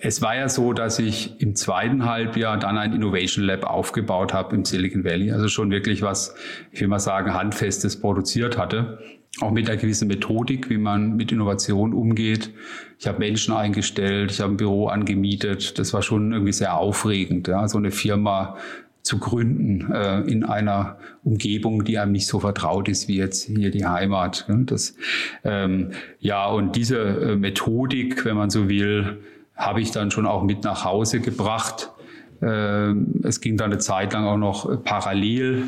[0.00, 4.54] es war ja so, dass ich im zweiten Halbjahr dann ein Innovation Lab aufgebaut habe
[4.54, 5.32] im Silicon Valley.
[5.32, 6.34] Also schon wirklich was,
[6.72, 8.98] ich will mal sagen, handfestes produziert hatte
[9.40, 12.50] auch mit einer gewissen Methodik, wie man mit Innovation umgeht.
[12.98, 15.78] Ich habe Menschen eingestellt, ich habe ein Büro angemietet.
[15.78, 18.56] Das war schon irgendwie sehr aufregend, ja, so eine Firma
[19.02, 23.70] zu gründen äh, in einer Umgebung, die einem nicht so vertraut ist wie jetzt hier
[23.70, 24.46] die Heimat.
[24.48, 24.94] Ja, das,
[25.44, 29.18] ähm, ja und diese äh, Methodik, wenn man so will,
[29.56, 31.90] habe ich dann schon auch mit nach Hause gebracht.
[32.40, 35.64] Äh, es ging dann eine Zeit lang auch noch parallel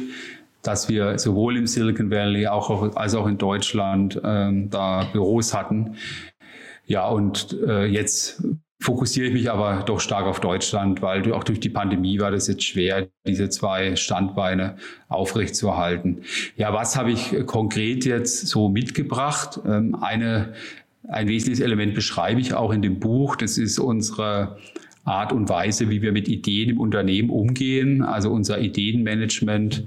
[0.67, 5.95] dass wir sowohl im Silicon Valley auch, als auch in Deutschland ähm, da Büros hatten.
[6.87, 8.43] Ja, und äh, jetzt
[8.81, 12.47] fokussiere ich mich aber doch stark auf Deutschland, weil auch durch die Pandemie war das
[12.47, 14.77] jetzt schwer, diese zwei Standbeine
[15.09, 16.23] aufrechtzuerhalten.
[16.57, 19.61] Ja, was habe ich konkret jetzt so mitgebracht?
[19.67, 20.53] Ähm, eine,
[21.09, 23.37] ein wesentliches Element beschreibe ich auch in dem Buch.
[23.37, 24.59] Das ist unsere
[25.05, 28.03] Art und Weise, wie wir mit Ideen im Unternehmen umgehen.
[28.03, 29.85] Also unser Ideenmanagement,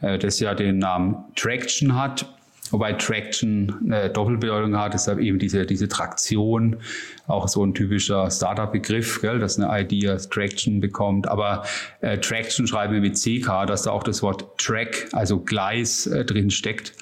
[0.00, 2.26] äh, das ja den Namen Traction hat.
[2.72, 6.78] Wobei Traction eine Doppelbedeutung hat, deshalb eben diese, diese Traktion,
[7.26, 11.28] auch so ein typischer Startup-Begriff, gell, dass eine Idea Traction bekommt.
[11.28, 11.64] Aber
[12.00, 16.24] äh, Traction schreiben wir mit CK, dass da auch das Wort Track, also Gleis, äh,
[16.24, 16.94] drin steckt.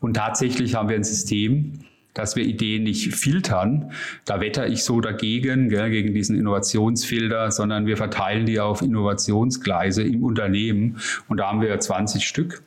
[0.00, 1.80] Und tatsächlich haben wir ein System,
[2.12, 3.92] dass wir Ideen nicht filtern.
[4.26, 10.02] Da wetter ich so dagegen, gell, gegen diesen Innovationsfilter, sondern wir verteilen die auf Innovationsgleise
[10.02, 10.98] im Unternehmen.
[11.28, 12.62] Und da haben wir 20 Stück.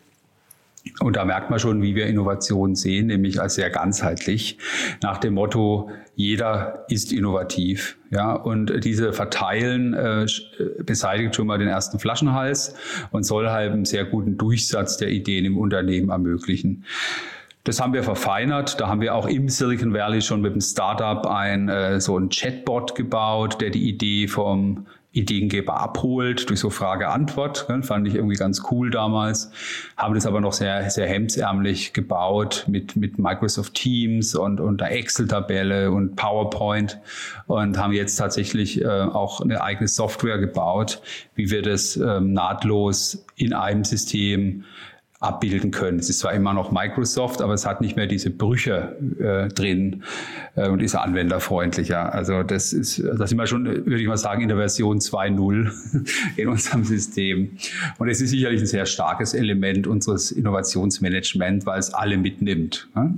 [1.02, 4.58] Und da merkt man schon, wie wir Innovation sehen, nämlich als sehr ganzheitlich,
[5.02, 7.98] nach dem Motto, jeder ist innovativ.
[8.12, 10.26] Ja, und diese Verteilen äh,
[10.84, 12.76] beseitigt schon mal den ersten Flaschenhals
[13.12, 16.86] und soll halt einen sehr guten Durchsatz der Ideen im Unternehmen ermöglichen.
[17.65, 18.80] Das haben wir verfeinert.
[18.80, 22.30] Da haben wir auch im Silicon Valley schon mit dem Startup ein äh, so ein
[22.30, 27.67] Chatbot gebaut, der die Idee vom Ideengeber abholt durch so Frage-Antwort.
[27.67, 29.52] Ne, fand ich irgendwie ganz cool damals.
[29.98, 34.91] Haben das aber noch sehr, sehr hemdsärmlich gebaut mit, mit Microsoft Teams und, und der
[34.91, 37.00] Excel-Tabelle und PowerPoint
[37.48, 41.02] und haben jetzt tatsächlich äh, auch eine eigene Software gebaut,
[41.34, 44.63] wie wir das ähm, nahtlos in einem System
[45.19, 45.99] abbilden können.
[45.99, 50.03] Es ist zwar immer noch Microsoft, aber es hat nicht mehr diese Brüche äh, drin
[50.55, 52.13] äh, und ist anwenderfreundlicher.
[52.13, 56.08] Also das ist, da sind wir schon, würde ich mal sagen, in der Version 2.0
[56.38, 57.58] in unserem System.
[57.97, 62.88] Und es ist sicherlich ein sehr starkes Element unseres Innovationsmanagement, weil es alle mitnimmt.
[62.95, 63.15] Ne?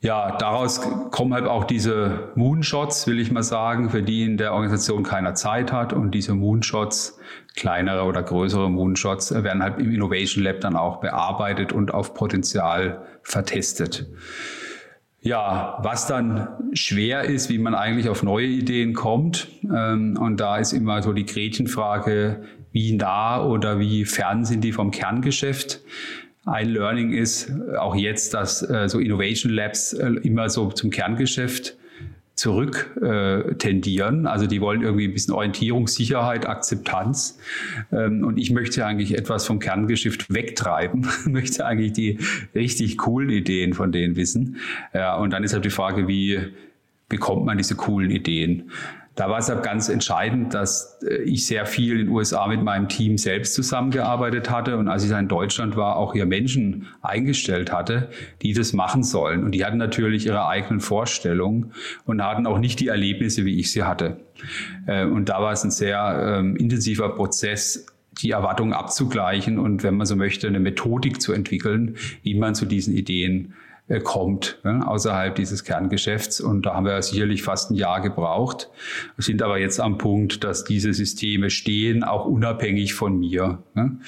[0.00, 0.80] Ja, daraus
[1.10, 5.34] kommen halt auch diese Moonshots, will ich mal sagen, für die in der Organisation keiner
[5.34, 5.92] Zeit hat.
[5.92, 7.18] Und diese Moonshots,
[7.56, 13.02] kleinere oder größere Moonshots, werden halt im Innovation Lab dann auch bearbeitet und auf Potenzial
[13.22, 14.06] vertestet.
[15.20, 19.48] Ja, was dann schwer ist, wie man eigentlich auf neue Ideen kommt.
[19.64, 24.72] Ähm, und da ist immer so die Gretchenfrage, wie nah oder wie fern sind die
[24.72, 25.80] vom Kerngeschäft?
[26.48, 31.76] Ein Learning ist auch jetzt, dass äh, so Innovation Labs äh, immer so zum Kerngeschäft
[32.38, 34.26] zurück äh, tendieren.
[34.26, 37.38] Also die wollen irgendwie ein bisschen Orientierung, Sicherheit, Akzeptanz.
[37.92, 42.18] Ähm, und ich möchte eigentlich etwas vom Kerngeschäft wegtreiben, möchte eigentlich die
[42.54, 44.56] richtig coolen Ideen von denen wissen.
[44.94, 46.38] Ja, und dann ist halt die Frage, wie
[47.08, 48.70] bekommt man diese coolen Ideen?
[49.18, 52.62] Da war es halt ganz entscheidend, dass äh, ich sehr viel in den USA mit
[52.62, 56.86] meinem Team selbst zusammengearbeitet hatte und als ich dann in Deutschland war, auch hier Menschen
[57.02, 58.10] eingestellt hatte,
[58.42, 59.42] die das machen sollen.
[59.42, 61.72] Und die hatten natürlich ihre eigenen Vorstellungen
[62.04, 64.20] und hatten auch nicht die Erlebnisse, wie ich sie hatte.
[64.86, 67.86] Äh, und da war es ein sehr ähm, intensiver Prozess,
[68.22, 72.66] die Erwartungen abzugleichen und wenn man so möchte, eine Methodik zu entwickeln, wie man zu
[72.66, 73.54] diesen Ideen
[74.04, 76.40] kommt, ne, außerhalb dieses Kerngeschäfts.
[76.40, 78.68] Und da haben wir sicherlich fast ein Jahr gebraucht,
[79.16, 83.62] wir sind aber jetzt am Punkt, dass diese Systeme stehen, auch unabhängig von mir.
[83.74, 83.98] Ne,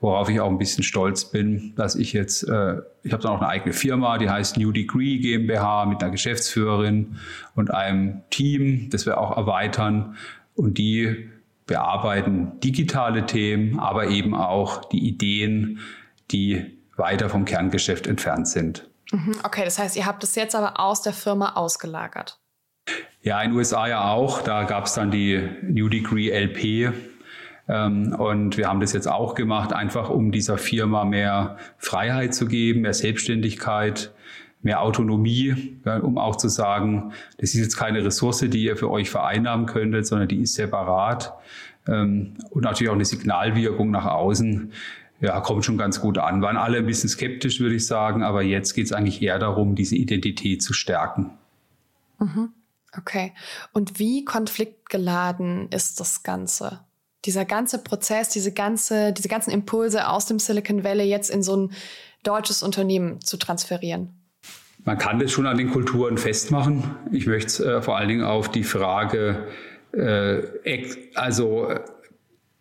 [0.00, 3.40] worauf ich auch ein bisschen stolz bin, dass ich jetzt, äh, ich habe dann auch
[3.40, 7.16] eine eigene Firma, die heißt New Degree GmbH mit einer Geschäftsführerin
[7.54, 10.16] und einem Team, das wir auch erweitern.
[10.54, 11.28] Und die
[11.66, 15.80] bearbeiten digitale Themen, aber eben auch die Ideen,
[16.30, 16.64] die
[16.96, 18.88] weiter vom Kerngeschäft entfernt sind.
[19.12, 22.40] Mhm, okay, das heißt, ihr habt es jetzt aber aus der Firma ausgelagert.
[23.22, 24.42] Ja, in den USA ja auch.
[24.42, 26.92] Da gab es dann die New Degree LP.
[27.68, 32.46] Ähm, und wir haben das jetzt auch gemacht, einfach um dieser Firma mehr Freiheit zu
[32.46, 34.12] geben, mehr Selbstständigkeit,
[34.62, 39.10] mehr Autonomie, um auch zu sagen, das ist jetzt keine Ressource, die ihr für euch
[39.10, 41.34] vereinnahmen könntet, sondern die ist separat.
[41.88, 44.72] Ähm, und natürlich auch eine Signalwirkung nach außen
[45.20, 46.42] ja, kommt schon ganz gut an.
[46.42, 49.74] Waren alle ein bisschen skeptisch, würde ich sagen, aber jetzt geht es eigentlich eher darum,
[49.74, 51.30] diese Identität zu stärken.
[52.18, 52.52] Mhm.
[52.96, 53.32] Okay.
[53.72, 56.80] Und wie konfliktgeladen ist das Ganze?
[57.24, 61.56] Dieser ganze Prozess, diese, ganze, diese ganzen Impulse aus dem Silicon Valley jetzt in so
[61.56, 61.72] ein
[62.22, 64.14] deutsches Unternehmen zu transferieren?
[64.84, 66.84] Man kann das schon an den Kulturen festmachen.
[67.10, 69.48] Ich möchte äh, vor allen Dingen auf die Frage,
[69.92, 70.42] äh,
[71.14, 71.68] also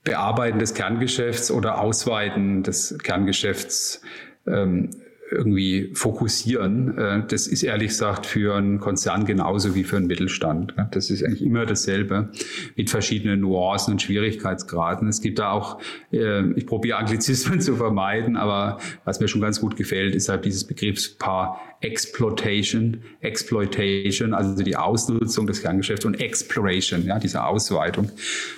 [0.05, 4.01] Bearbeiten des Kerngeschäfts oder Ausweiten des Kerngeschäfts
[4.47, 4.91] ähm,
[5.31, 6.97] irgendwie fokussieren.
[6.97, 10.75] Äh, das ist ehrlich gesagt für einen Konzern genauso wie für einen Mittelstand.
[10.91, 12.29] Das ist eigentlich immer dasselbe
[12.75, 15.07] mit verschiedenen Nuancen und Schwierigkeitsgraden.
[15.07, 15.79] Es gibt da auch,
[16.11, 20.45] äh, ich probiere Anglizismen zu vermeiden, aber was mir schon ganz gut gefällt, ist halt
[20.45, 28.09] dieses Begriffspaar Exploitation, Exploitation, also die Ausnutzung des Kerngeschäfts und Exploration, ja, diese Ausweitung.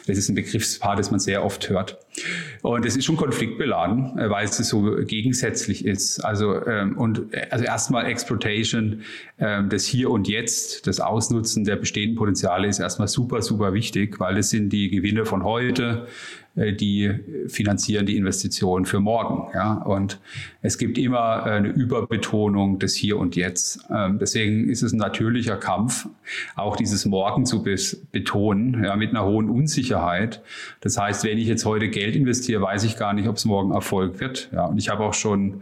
[0.07, 1.97] Das ist ein Begriffspaar, das man sehr oft hört.
[2.61, 6.23] Und es ist schon konfliktbeladen, äh, weil es so gegensätzlich ist.
[6.23, 9.01] Also, ähm, und, äh, also erstmal Exploitation,
[9.39, 14.19] ähm, das Hier und Jetzt, das Ausnutzen der bestehenden Potenziale ist erstmal super, super wichtig,
[14.19, 16.07] weil es sind die Gewinne von heute,
[16.57, 17.13] die
[17.47, 19.47] finanzieren die Investitionen für morgen.
[19.53, 19.73] Ja?
[19.73, 20.19] Und
[20.61, 23.81] es gibt immer äh, eine Überbetonung des Hier und Jetzt.
[23.89, 26.07] Ähm, deswegen ist es ein natürlicher Kampf,
[26.55, 30.41] auch dieses Morgen zu betonen, ja, mit einer hohen Unsicherheit.
[30.81, 33.71] Das heißt, wenn ich jetzt heute Geld investiere, weiß ich gar nicht, ob es morgen
[33.71, 34.49] Erfolg wird.
[34.51, 34.65] Ja?
[34.65, 35.61] Und ich habe auch schon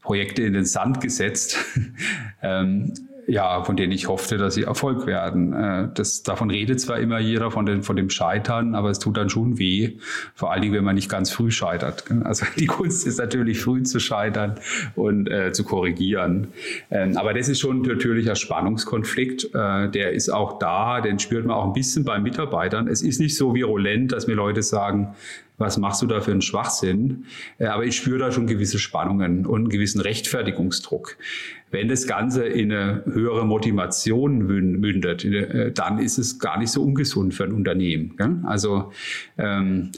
[0.00, 1.56] Projekte in den Sand gesetzt.
[2.42, 2.94] ähm,
[3.26, 5.52] ja, von denen ich hoffte, dass sie Erfolg werden.
[5.52, 9.16] Äh, das, davon redet zwar immer jeder von, den, von dem Scheitern, aber es tut
[9.16, 9.92] dann schon weh,
[10.34, 12.04] vor allen Dingen, wenn man nicht ganz früh scheitert.
[12.24, 14.56] Also die Kunst ist natürlich früh zu scheitern
[14.94, 16.48] und äh, zu korrigieren.
[16.90, 19.54] Ähm, aber das ist schon ein natürlicher Spannungskonflikt.
[19.54, 22.88] Äh, der ist auch da, den spürt man auch ein bisschen bei Mitarbeitern.
[22.88, 25.14] Es ist nicht so virulent, dass mir Leute sagen,
[25.58, 27.26] was machst du da für einen Schwachsinn?
[27.58, 31.16] Äh, aber ich spüre da schon gewisse Spannungen und einen gewissen Rechtfertigungsdruck.
[31.72, 36.82] Wenn das Ganze in eine höhere Motivation mündet, äh, dann ist es gar nicht so
[36.82, 38.44] ungesund für ein Unternehmen.
[38.44, 38.92] Also,
[39.38, 39.90] ähm,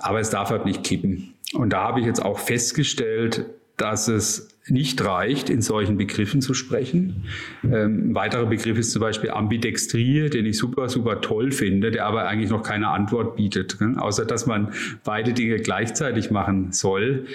[0.00, 1.34] aber es darf halt nicht kippen.
[1.54, 6.54] Und da habe ich jetzt auch festgestellt, dass es nicht reicht, in solchen Begriffen zu
[6.54, 7.24] sprechen.
[7.64, 12.06] Ähm, ein weiterer Begriff ist zum Beispiel Ambidextrie, den ich super, super toll finde, der
[12.06, 14.72] aber eigentlich noch keine Antwort bietet, außer dass man
[15.04, 17.26] beide Dinge gleichzeitig machen soll.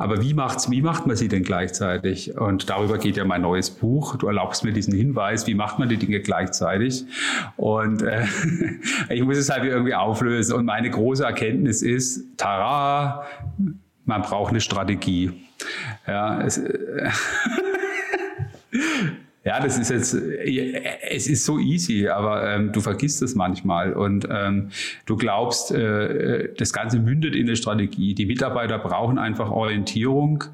[0.00, 2.38] Aber wie macht's, wie macht man sie denn gleichzeitig?
[2.38, 4.14] Und darüber geht ja mein neues Buch.
[4.14, 7.04] Du erlaubst mir diesen Hinweis, wie macht man die Dinge gleichzeitig?
[7.56, 8.24] Und äh,
[9.08, 10.54] ich muss es halt irgendwie auflösen.
[10.54, 13.26] Und meine große Erkenntnis ist, tara,
[14.04, 15.32] man braucht eine Strategie.
[16.06, 16.62] Ja, es,
[19.48, 24.28] ja, das ist jetzt, es ist so easy, aber ähm, du vergisst es manchmal und
[24.30, 24.68] ähm,
[25.06, 28.14] du glaubst, äh, das Ganze mündet in eine Strategie.
[28.14, 30.44] Die Mitarbeiter brauchen einfach Orientierung.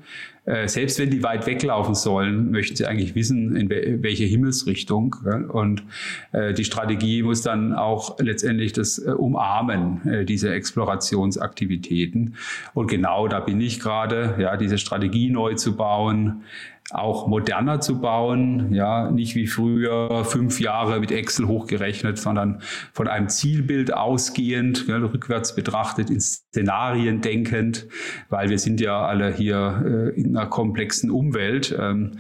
[0.45, 5.17] Äh, selbst wenn die weit weglaufen sollen, möchten sie eigentlich wissen, in welche Himmelsrichtung.
[5.49, 5.83] Und
[6.31, 12.37] äh, die Strategie muss dann auch letztendlich das äh, umarmen, diese Explorationsaktivitäten.
[12.75, 16.45] Und genau da bin ich gerade, ja, diese Strategie neu zu bauen,
[16.91, 22.61] auch moderner zu bauen, ja, nicht wie früher fünf Jahre mit Excel hochgerechnet, sondern
[22.93, 27.87] von einem Zielbild ausgehend, ja, rückwärts betrachtet, in Szenarien denkend,
[28.29, 31.75] weil wir sind ja alle hier äh, in einer komplexen Umwelt.
[31.79, 32.19] Ähm,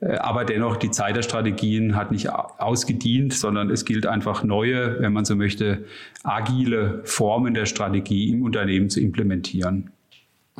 [0.00, 5.00] äh, aber dennoch, die Zeit der Strategien hat nicht ausgedient, sondern es gilt einfach neue,
[5.00, 5.84] wenn man so möchte,
[6.24, 9.90] agile Formen der Strategie im Unternehmen zu implementieren.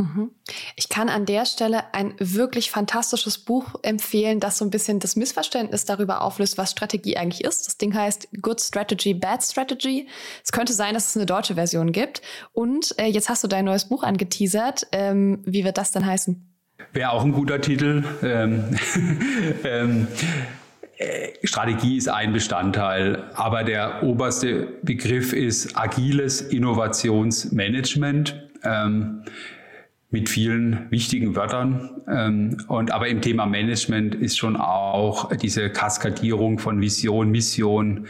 [0.01, 0.31] Mhm.
[0.77, 5.15] Ich kann an der Stelle ein wirklich fantastisches Buch empfehlen, das so ein bisschen das
[5.15, 7.67] Missverständnis darüber auflöst, was Strategie eigentlich ist.
[7.67, 10.09] Das Ding heißt Good Strategy, Bad Strategy.
[10.43, 12.23] Es könnte sein, dass es eine deutsche Version gibt.
[12.53, 14.87] Und äh, jetzt hast du dein neues Buch angeteasert.
[14.93, 16.47] Ähm, wie wird das dann heißen?
[16.93, 18.03] Wäre auch ein guter Titel.
[18.23, 18.79] Ähm,
[19.65, 20.07] ähm,
[20.97, 28.49] äh, Strategie ist ein Bestandteil, aber der oberste Begriff ist agiles Innovationsmanagement.
[28.65, 29.25] Ähm,
[30.11, 32.03] mit vielen wichtigen Wörtern.
[32.09, 38.07] Ähm, und aber im Thema Management ist schon auch diese Kaskadierung von Vision, Mission,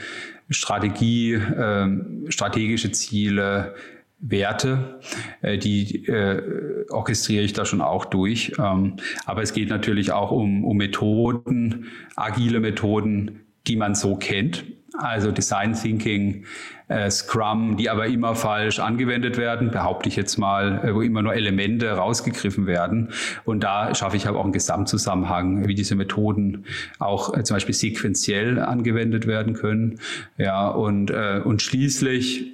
[0.48, 3.74] Strategie, ähm, strategische Ziele,
[4.20, 5.00] Werte,
[5.40, 8.52] äh, die äh, orchestriere ich da schon auch durch.
[8.58, 11.86] Ähm, aber es geht natürlich auch um, um Methoden,
[12.16, 14.64] agile Methoden, die man so kennt.
[14.98, 16.44] Also Design Thinking,
[16.88, 21.22] äh, Scrum, die aber immer falsch angewendet werden, behaupte ich jetzt mal, äh, wo immer
[21.22, 23.12] nur Elemente rausgegriffen werden.
[23.44, 26.64] Und da schaffe ich aber auch einen Gesamtzusammenhang, wie diese Methoden
[26.98, 30.00] auch äh, zum Beispiel sequenziell angewendet werden können.
[30.37, 32.46] Ja, und, äh, und schließlich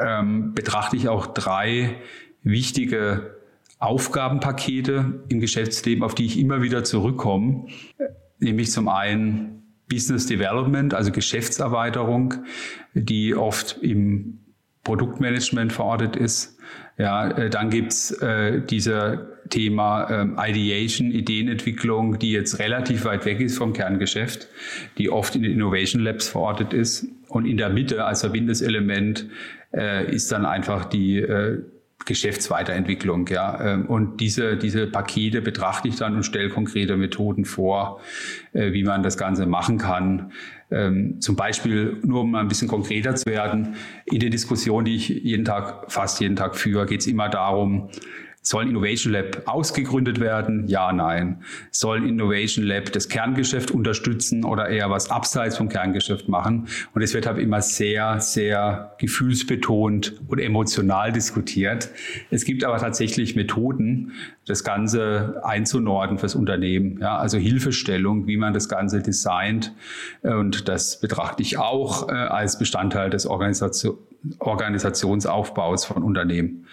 [0.00, 1.96] ähm, betrachte ich auch drei
[2.44, 3.34] wichtige
[3.80, 7.66] Aufgabenpakete im Geschäftsleben, auf die ich immer wieder zurückkomme.
[8.38, 12.34] Nämlich zum einen Business Development, also Geschäftserweiterung,
[12.94, 14.38] die oft im
[14.84, 16.58] Produktmanagement verortet ist.
[16.96, 23.40] Ja, äh, dann gibt's äh, dieser Thema ähm, Ideation, Ideenentwicklung, die jetzt relativ weit weg
[23.40, 24.48] ist vom Kerngeschäft,
[24.96, 27.06] die oft in den Innovation Labs verortet ist.
[27.28, 29.26] Und in der Mitte als verbindendes Element
[29.74, 31.62] äh, ist dann einfach die äh,
[32.06, 33.26] Geschäftsweiterentwicklung.
[33.28, 33.74] Ja.
[33.74, 38.00] Ähm, und diese, diese Pakete betrachte ich dann und stelle konkrete Methoden vor,
[38.52, 40.32] äh, wie man das Ganze machen kann.
[40.70, 45.08] Ähm, zum Beispiel, nur um ein bisschen konkreter zu werden, in der Diskussion, die ich
[45.08, 47.90] jeden Tag, fast jeden Tag führe, geht es immer darum,
[48.42, 50.66] soll Innovation Lab ausgegründet werden?
[50.66, 51.42] Ja, nein.
[51.70, 56.66] Soll Innovation Lab das Kerngeschäft unterstützen oder eher was abseits vom Kerngeschäft machen?
[56.94, 61.90] Und es wird halt immer sehr, sehr gefühlsbetont und emotional diskutiert.
[62.30, 64.12] Es gibt aber tatsächlich Methoden,
[64.46, 66.98] das Ganze einzunorden fürs Unternehmen.
[67.00, 69.74] Ja, also Hilfestellung, wie man das Ganze designt.
[70.22, 73.98] Und das betrachte ich auch äh, als Bestandteil des Organisation
[74.38, 76.66] Organisationsaufbaus von Unternehmen.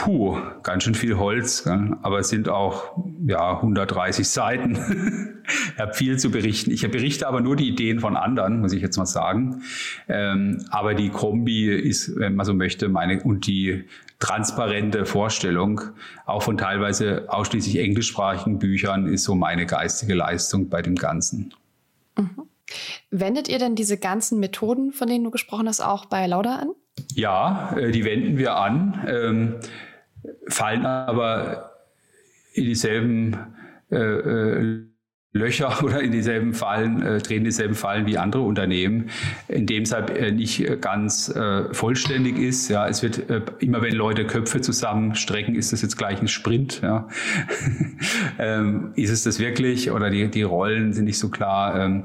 [0.00, 5.42] Puh, ganz schön viel Holz, aber es sind auch ja, 130 Seiten.
[5.74, 6.70] ich habe viel zu berichten.
[6.70, 9.62] Ich berichte aber nur die Ideen von anderen, muss ich jetzt mal sagen.
[10.08, 13.84] Ähm, aber die Kombi ist, wenn man so möchte, meine und die
[14.20, 15.82] transparente Vorstellung,
[16.24, 21.52] auch von teilweise ausschließlich englischsprachigen Büchern, ist so meine geistige Leistung bei dem Ganzen.
[22.16, 22.30] Mhm.
[23.10, 26.70] Wendet ihr denn diese ganzen Methoden, von denen du gesprochen hast, auch bei Lauda an?
[27.14, 29.60] Ja, äh, die wenden wir an.
[30.48, 31.72] Fallen aber
[32.54, 33.36] in dieselben
[33.90, 34.90] äh, äh
[35.32, 39.10] Löcher oder in dieselben Fallen, äh, treten dieselben Fallen wie andere Unternehmen,
[39.48, 42.68] in dem es halt äh, nicht äh, ganz äh, vollständig ist.
[42.68, 46.80] Ja, es wird äh, immer, wenn Leute Köpfe zusammenstrecken, ist das jetzt gleich ein Sprint.
[46.82, 47.08] Ja.
[48.38, 51.78] ähm, ist es das wirklich oder die, die Rollen sind nicht so klar?
[51.78, 52.04] Ähm,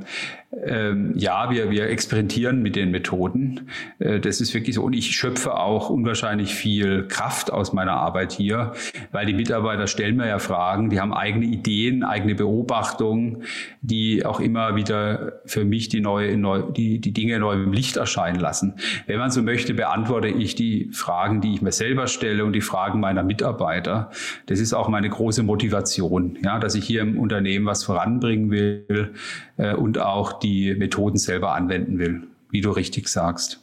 [0.64, 3.70] ähm, ja, wir, wir experimentieren mit den Methoden.
[4.00, 4.84] Äh, das ist wirklich so.
[4.84, 8.74] Und ich schöpfe auch unwahrscheinlich viel Kraft aus meiner Arbeit hier,
[9.12, 13.44] weil die Mitarbeiter stellen mir ja Fragen, die haben eigene Ideen, eigene Beobachtungen,
[13.82, 17.98] die auch immer wieder für mich die, neue, neu, die, die Dinge neu im Licht
[17.98, 18.76] erscheinen lassen.
[19.08, 22.62] Wenn man so möchte, beantworte ich die Fragen, die ich mir selber stelle und die
[22.62, 24.10] Fragen meiner Mitarbeiter.
[24.46, 29.14] Das ist auch meine große Motivation, ja, dass ich hier im Unternehmen was voranbringen will
[29.58, 33.62] äh, und auch die Methoden selber anwenden will, wie du richtig sagst.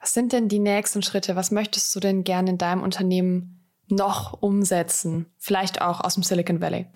[0.00, 1.36] Was sind denn die nächsten Schritte?
[1.36, 5.26] Was möchtest du denn gerne in deinem Unternehmen noch umsetzen?
[5.38, 6.86] Vielleicht auch aus dem Silicon Valley.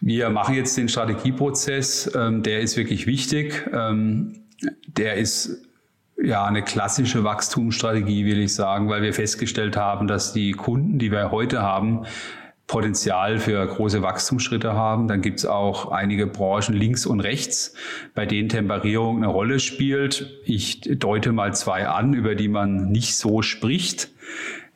[0.00, 3.68] Wir machen jetzt den Strategieprozess, ähm, der ist wirklich wichtig.
[3.72, 4.44] Ähm,
[4.86, 5.62] der ist
[6.22, 11.10] ja eine klassische Wachstumsstrategie, will ich sagen, weil wir festgestellt haben, dass die Kunden, die
[11.10, 12.04] wir heute haben,
[12.70, 15.08] Potenzial für große Wachstumsschritte haben.
[15.08, 17.74] Dann gibt es auch einige Branchen links und rechts,
[18.14, 20.30] bei denen Temperierung eine Rolle spielt.
[20.44, 24.12] Ich deute mal zwei an, über die man nicht so spricht.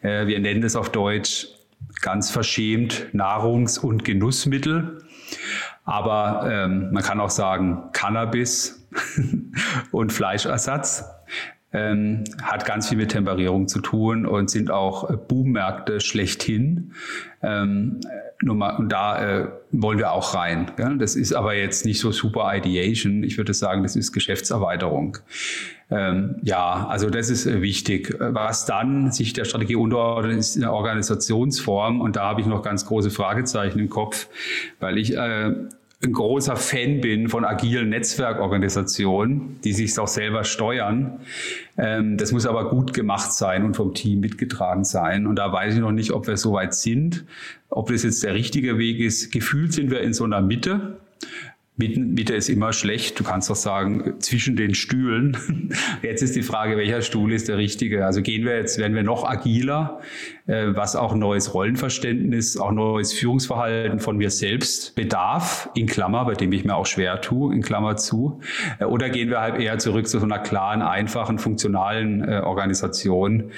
[0.03, 1.47] Äh, wir nennen es auf Deutsch
[2.01, 5.05] ganz verschämt Nahrungs- und Genussmittel.
[5.85, 8.89] Aber ähm, man kann auch sagen Cannabis
[9.93, 11.05] und Fleischersatz
[11.75, 16.93] ähm, hat ganz viel mit Temperierung zu tun und sind auch äh, Boommärkte schlechthin.
[17.43, 18.01] Ähm,
[18.43, 20.71] und da äh, wollen wir auch rein.
[20.77, 20.99] Gell?
[20.99, 23.25] Das ist aber jetzt nicht so super Ideation.
[23.25, 25.19] Ich würde sagen, das ist Geschäftserweiterung.
[25.91, 28.15] Ähm, ja, also das ist äh, wichtig.
[28.21, 32.01] Was dann sich der Strategie unterordnet, ist eine Organisationsform.
[32.01, 34.29] Und da habe ich noch ganz große Fragezeichen im Kopf,
[34.79, 35.55] weil ich äh,
[36.05, 41.21] ein großer Fan bin von agilen Netzwerkorganisationen, die sich auch selber steuern.
[41.77, 45.27] Ähm, das muss aber gut gemacht sein und vom Team mitgetragen sein.
[45.27, 47.25] Und da weiß ich noch nicht, ob wir so weit sind,
[47.71, 49.33] ob das jetzt der richtige Weg ist.
[49.33, 50.99] Gefühlt sind wir in so einer Mitte.
[51.77, 53.19] Mitte ist immer schlecht.
[53.19, 55.37] Du kannst doch sagen, zwischen den Stühlen.
[56.03, 58.07] Jetzt ist die Frage, welcher Stuhl ist der richtige?
[58.07, 60.01] Also gehen wir jetzt, werden wir noch agiler,
[60.47, 66.53] was auch neues Rollenverständnis, auch neues Führungsverhalten von mir selbst bedarf, in Klammer, bei dem
[66.53, 68.41] ich mir auch schwer tue, in Klammer zu.
[68.79, 73.53] Äh, oder gehen wir halt eher zurück zu so einer klaren, einfachen, funktionalen äh, Organisation,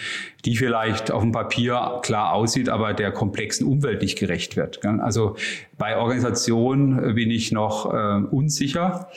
[0.44, 4.84] die vielleicht auf dem Papier klar aussieht, aber der komplexen Umwelt nicht gerecht wird.
[4.84, 5.34] Also
[5.76, 9.08] bei Organisationen bin ich noch äh, unsicher.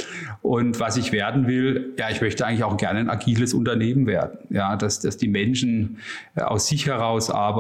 [0.42, 4.40] Und was ich werden will, ja, ich möchte eigentlich auch gerne ein agiles Unternehmen werden.
[4.50, 6.00] Ja, dass, dass die Menschen
[6.36, 7.59] äh, aus sich heraus arbeiten,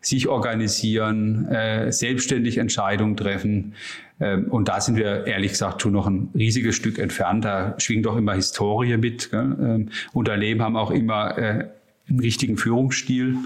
[0.00, 3.74] sich organisieren, äh, selbstständig Entscheidungen treffen.
[4.20, 7.44] Ähm, und da sind wir ehrlich gesagt schon noch ein riesiges Stück entfernt.
[7.44, 9.30] Da schwingt auch immer Historie mit.
[9.32, 11.68] Ähm, Unternehmen haben auch immer äh,
[12.08, 13.36] einen richtigen Führungsstil.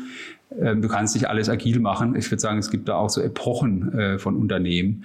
[0.61, 2.17] Ähm, du kannst nicht alles agil machen.
[2.17, 5.05] Ich würde sagen, es gibt da auch so Epochen äh, von Unternehmen.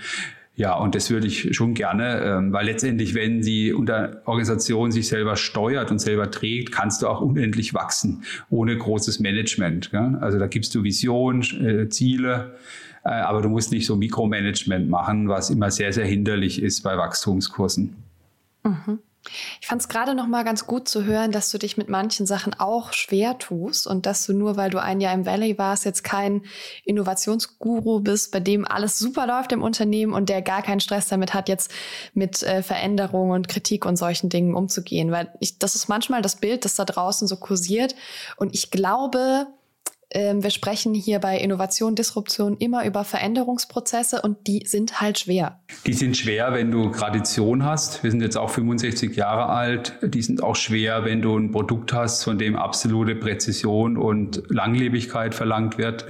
[0.55, 5.37] Ja, und das würde ich schon gerne, ähm, weil letztendlich, wenn die Organisation sich selber
[5.37, 9.91] steuert und selber trägt, kannst du auch unendlich wachsen, ohne großes Management.
[9.93, 12.55] Also da gibst du Vision, äh, Ziele,
[13.03, 16.97] äh, aber du musst nicht so Mikromanagement machen, was immer sehr, sehr hinderlich ist bei
[16.97, 17.95] Wachstumskursen.
[18.63, 18.99] Mhm.
[19.59, 22.25] Ich fand es gerade noch mal ganz gut zu hören, dass du dich mit manchen
[22.25, 25.85] Sachen auch schwer tust und dass du nur, weil du ein Jahr im Valley warst,
[25.85, 26.43] jetzt kein
[26.85, 31.33] Innovationsguru bist, bei dem alles super läuft im Unternehmen und der gar keinen Stress damit
[31.35, 31.71] hat, jetzt
[32.13, 35.11] mit äh, Veränderungen und Kritik und solchen Dingen umzugehen.
[35.11, 37.95] Weil ich, das ist manchmal das Bild, das da draußen so kursiert.
[38.37, 39.47] Und ich glaube,
[40.13, 45.59] wir sprechen hier bei Innovation, Disruption immer über Veränderungsprozesse und die sind halt schwer.
[45.85, 48.03] Die sind schwer, wenn du Tradition hast.
[48.03, 49.97] Wir sind jetzt auch 65 Jahre alt.
[50.03, 55.33] Die sind auch schwer, wenn du ein Produkt hast, von dem absolute Präzision und Langlebigkeit
[55.33, 56.07] verlangt wird.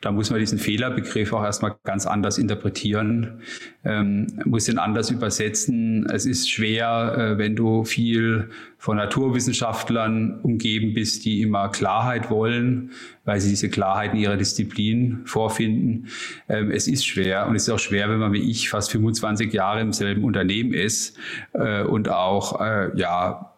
[0.00, 3.42] Da muss man diesen Fehlerbegriff auch erstmal ganz anders interpretieren,
[3.84, 6.06] ähm, muss ihn anders übersetzen.
[6.10, 12.92] Es ist schwer, äh, wenn du viel von Naturwissenschaftlern umgeben bist, die immer Klarheit wollen,
[13.24, 16.06] weil sie diese Klarheit in ihrer Disziplin vorfinden.
[16.48, 19.52] Ähm, es ist schwer und es ist auch schwer, wenn man wie ich fast 25
[19.52, 21.16] Jahre im selben Unternehmen ist
[21.54, 23.52] äh, und auch äh, ja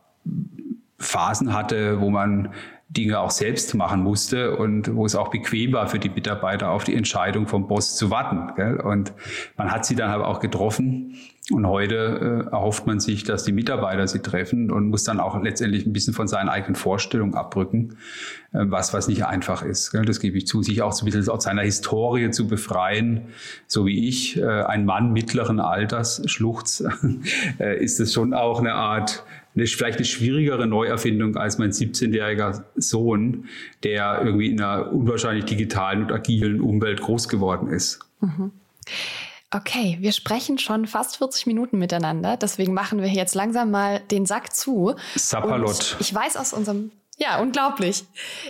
[0.98, 2.54] Phasen hatte, wo man
[2.90, 6.82] Dinge auch selbst machen musste und wo es auch bequem war für die Mitarbeiter, auf
[6.82, 8.52] die Entscheidung vom Boss zu warten.
[8.56, 8.80] Gell?
[8.80, 9.12] Und
[9.56, 11.14] man hat sie dann halt auch getroffen.
[11.50, 15.40] Und heute äh, erhofft man sich, dass die Mitarbeiter sie treffen und muss dann auch
[15.42, 17.96] letztendlich ein bisschen von seinen eigenen Vorstellungen abrücken,
[18.52, 19.90] äh, was, was nicht einfach ist.
[19.90, 20.04] Gell?
[20.04, 23.22] Das gebe ich zu, sich auch so ein bisschen aus seiner Historie zu befreien.
[23.66, 26.84] So wie ich, äh, ein Mann mittleren Alters, Schluchz,
[27.58, 29.24] äh, ist es schon auch eine Art
[29.54, 33.46] eine, vielleicht eine schwierigere Neuerfindung als mein 17-jähriger Sohn,
[33.82, 38.00] der irgendwie in einer unwahrscheinlich digitalen und agilen Umwelt groß geworden ist.
[38.20, 38.52] Mhm.
[39.52, 44.24] Okay, wir sprechen schon fast 40 Minuten miteinander, deswegen machen wir jetzt langsam mal den
[44.24, 44.94] Sack zu.
[45.16, 45.96] Sapperlot.
[45.98, 46.92] ich weiß aus unserem
[47.22, 48.04] ja, unglaublich.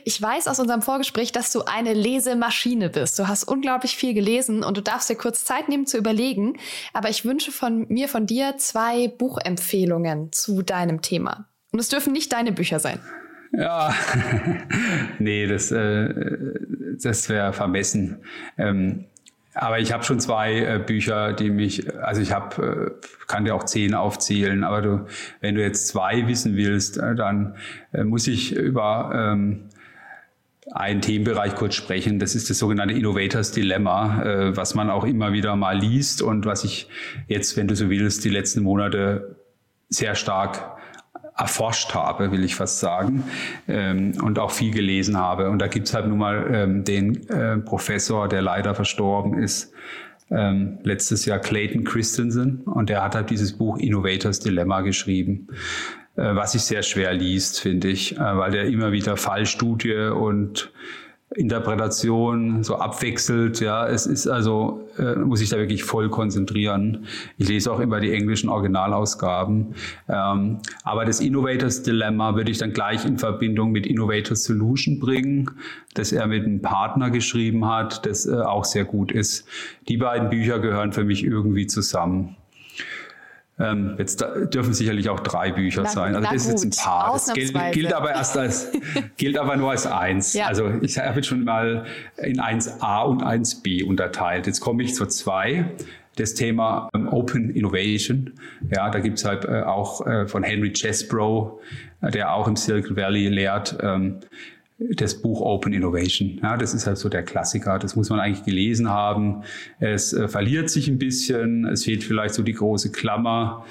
[0.04, 3.18] Ich weiß aus unserem Vorgespräch, dass du eine Lesemaschine bist.
[3.18, 6.56] Du hast unglaublich viel gelesen und du darfst dir kurz Zeit nehmen zu überlegen.
[6.92, 11.48] Aber ich wünsche von mir, von dir zwei Buchempfehlungen zu deinem Thema.
[11.72, 13.00] Und es dürfen nicht deine Bücher sein.
[13.52, 13.92] Ja,
[15.18, 16.14] nee, das, äh,
[17.02, 18.22] das wäre vermessen.
[18.56, 19.06] Ähm,
[19.54, 23.54] aber ich habe schon zwei äh, Bücher, die mich, also ich habe, äh, kann dir
[23.54, 25.06] auch zehn aufzählen, aber du,
[25.40, 27.56] wenn du jetzt zwei wissen willst, äh, dann
[27.92, 29.68] äh, muss ich über ähm,
[30.72, 32.20] einen Themenbereich kurz sprechen.
[32.20, 36.46] Das ist das sogenannte Innovators Dilemma, äh, was man auch immer wieder mal liest und
[36.46, 36.88] was ich
[37.26, 39.36] jetzt, wenn du so willst, die letzten Monate
[39.88, 40.79] sehr stark
[41.40, 43.24] erforscht habe, will ich fast sagen,
[43.66, 45.50] ähm, und auch viel gelesen habe.
[45.50, 49.72] Und da gibt's halt nun mal ähm, den äh, Professor, der leider verstorben ist,
[50.30, 55.48] ähm, letztes Jahr Clayton Christensen, und der hat halt dieses Buch Innovators Dilemma geschrieben,
[56.16, 60.72] äh, was sich sehr schwer liest, finde ich, äh, weil der immer wieder Fallstudie und
[61.36, 63.60] Interpretation so abwechselt.
[63.60, 67.06] Ja, es ist also, äh, muss ich da wirklich voll konzentrieren.
[67.38, 69.74] Ich lese auch immer die englischen Originalausgaben.
[70.08, 75.50] Ähm, aber das Innovators Dilemma würde ich dann gleich in Verbindung mit Innovators Solution bringen,
[75.94, 79.46] das er mit einem Partner geschrieben hat, das äh, auch sehr gut ist.
[79.88, 82.36] Die beiden Bücher gehören für mich irgendwie zusammen.
[83.60, 86.16] Ähm, jetzt dürfen sicherlich auch drei Bücher na, sein.
[86.16, 86.54] Also das gut.
[86.54, 87.12] ist jetzt ein paar.
[87.12, 88.72] Das gilt, gilt, aber erst als,
[89.16, 90.32] gilt aber nur als eins.
[90.32, 90.46] Ja.
[90.46, 91.84] Also ich habe jetzt schon mal
[92.16, 94.46] in 1a und 1b unterteilt.
[94.46, 95.70] Jetzt komme ich zur zwei
[96.16, 98.32] das Thema ähm, Open Innovation.
[98.74, 101.60] Ja, da gibt's halt äh, auch äh, von Henry Chesbrough,
[102.02, 104.20] äh, der auch im Silicon Valley lehrt, ähm,
[104.94, 106.40] das Buch Open Innovation.
[106.42, 107.78] Ja, das ist halt so der Klassiker.
[107.78, 109.42] Das muss man eigentlich gelesen haben.
[109.78, 111.66] Es äh, verliert sich ein bisschen.
[111.66, 113.66] Es fehlt vielleicht so die große Klammer.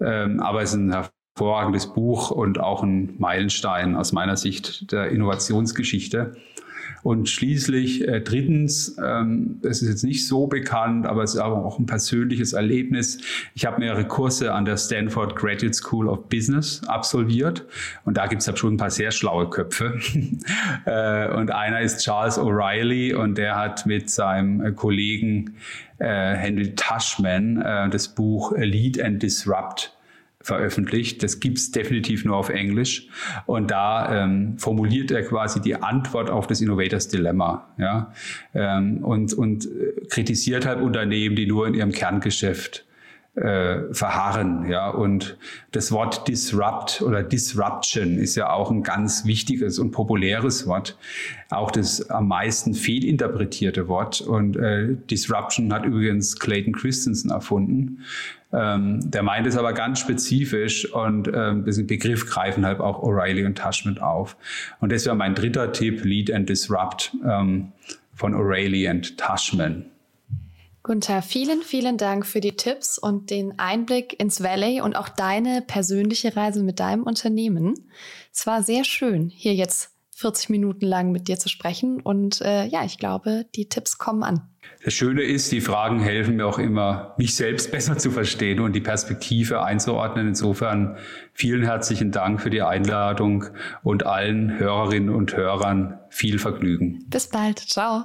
[0.00, 0.92] Ähm, aber es ist ein
[1.36, 6.36] hervorragendes Buch und auch ein Meilenstein aus meiner Sicht der Innovationsgeschichte.
[7.02, 11.64] Und schließlich äh, drittens, ähm, das ist jetzt nicht so bekannt, aber es ist aber
[11.64, 13.18] auch ein persönliches Erlebnis.
[13.54, 17.66] Ich habe mehrere Kurse an der Stanford Graduate School of Business absolviert
[18.04, 19.98] und da gibt es schon ein paar sehr schlaue Köpfe.
[20.86, 25.56] äh, und einer ist Charles O'Reilly und der hat mit seinem äh, Kollegen
[25.98, 26.74] äh, Henry
[27.58, 29.93] äh, das Buch Lead and Disrupt
[30.44, 31.22] veröffentlicht.
[31.22, 33.08] Das gibt's definitiv nur auf Englisch.
[33.46, 37.66] Und da ähm, formuliert er quasi die Antwort auf das Innovators Dilemma.
[37.78, 38.12] Ja?
[38.54, 42.84] Ähm, und, und äh, kritisiert halt Unternehmen, die nur in ihrem Kerngeschäft
[43.36, 44.68] äh, verharren.
[44.68, 44.90] Ja?
[44.90, 45.36] Und
[45.72, 50.96] das Wort Disrupt oder Disruption ist ja auch ein ganz wichtiges und populäres Wort.
[51.50, 54.20] Auch das am meisten fehlinterpretierte Wort.
[54.20, 58.00] Und äh, Disruption hat übrigens Clayton Christensen erfunden.
[58.52, 63.44] Ähm, der meint es aber ganz spezifisch und ähm, diesen Begriff greifen halt auch O'Reilly
[63.44, 64.36] und Tushman auf.
[64.78, 67.72] Und das wäre mein dritter Tipp, Lead and Disrupt ähm,
[68.14, 69.86] von O'Reilly und Tushman.
[70.84, 75.62] Gunther, vielen, vielen Dank für die Tipps und den Einblick ins Valley und auch deine
[75.62, 77.72] persönliche Reise mit deinem Unternehmen.
[78.30, 82.66] Es war sehr schön, hier jetzt 40 Minuten lang mit dir zu sprechen und äh,
[82.66, 84.42] ja, ich glaube, die Tipps kommen an.
[84.84, 88.74] Das Schöne ist, die Fragen helfen mir auch immer, mich selbst besser zu verstehen und
[88.74, 90.28] die Perspektive einzuordnen.
[90.28, 90.98] Insofern
[91.32, 93.46] vielen herzlichen Dank für die Einladung
[93.82, 97.06] und allen Hörerinnen und Hörern viel Vergnügen.
[97.08, 97.58] Bis bald.
[97.58, 98.04] Ciao.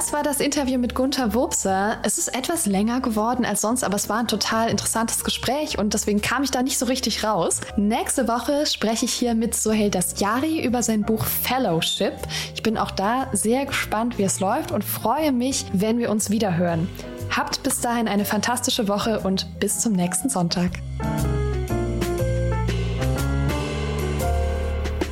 [0.00, 1.98] Das war das Interview mit Gunther Wobser.
[2.04, 5.92] Es ist etwas länger geworden als sonst, aber es war ein total interessantes Gespräch und
[5.92, 7.60] deswegen kam ich da nicht so richtig raus.
[7.76, 12.14] Nächste Woche spreche ich hier mit Sohail Dasjari über sein Buch Fellowship.
[12.54, 16.30] Ich bin auch da sehr gespannt, wie es läuft und freue mich, wenn wir uns
[16.30, 16.88] wieder hören.
[17.36, 20.70] Habt bis dahin eine fantastische Woche und bis zum nächsten Sonntag.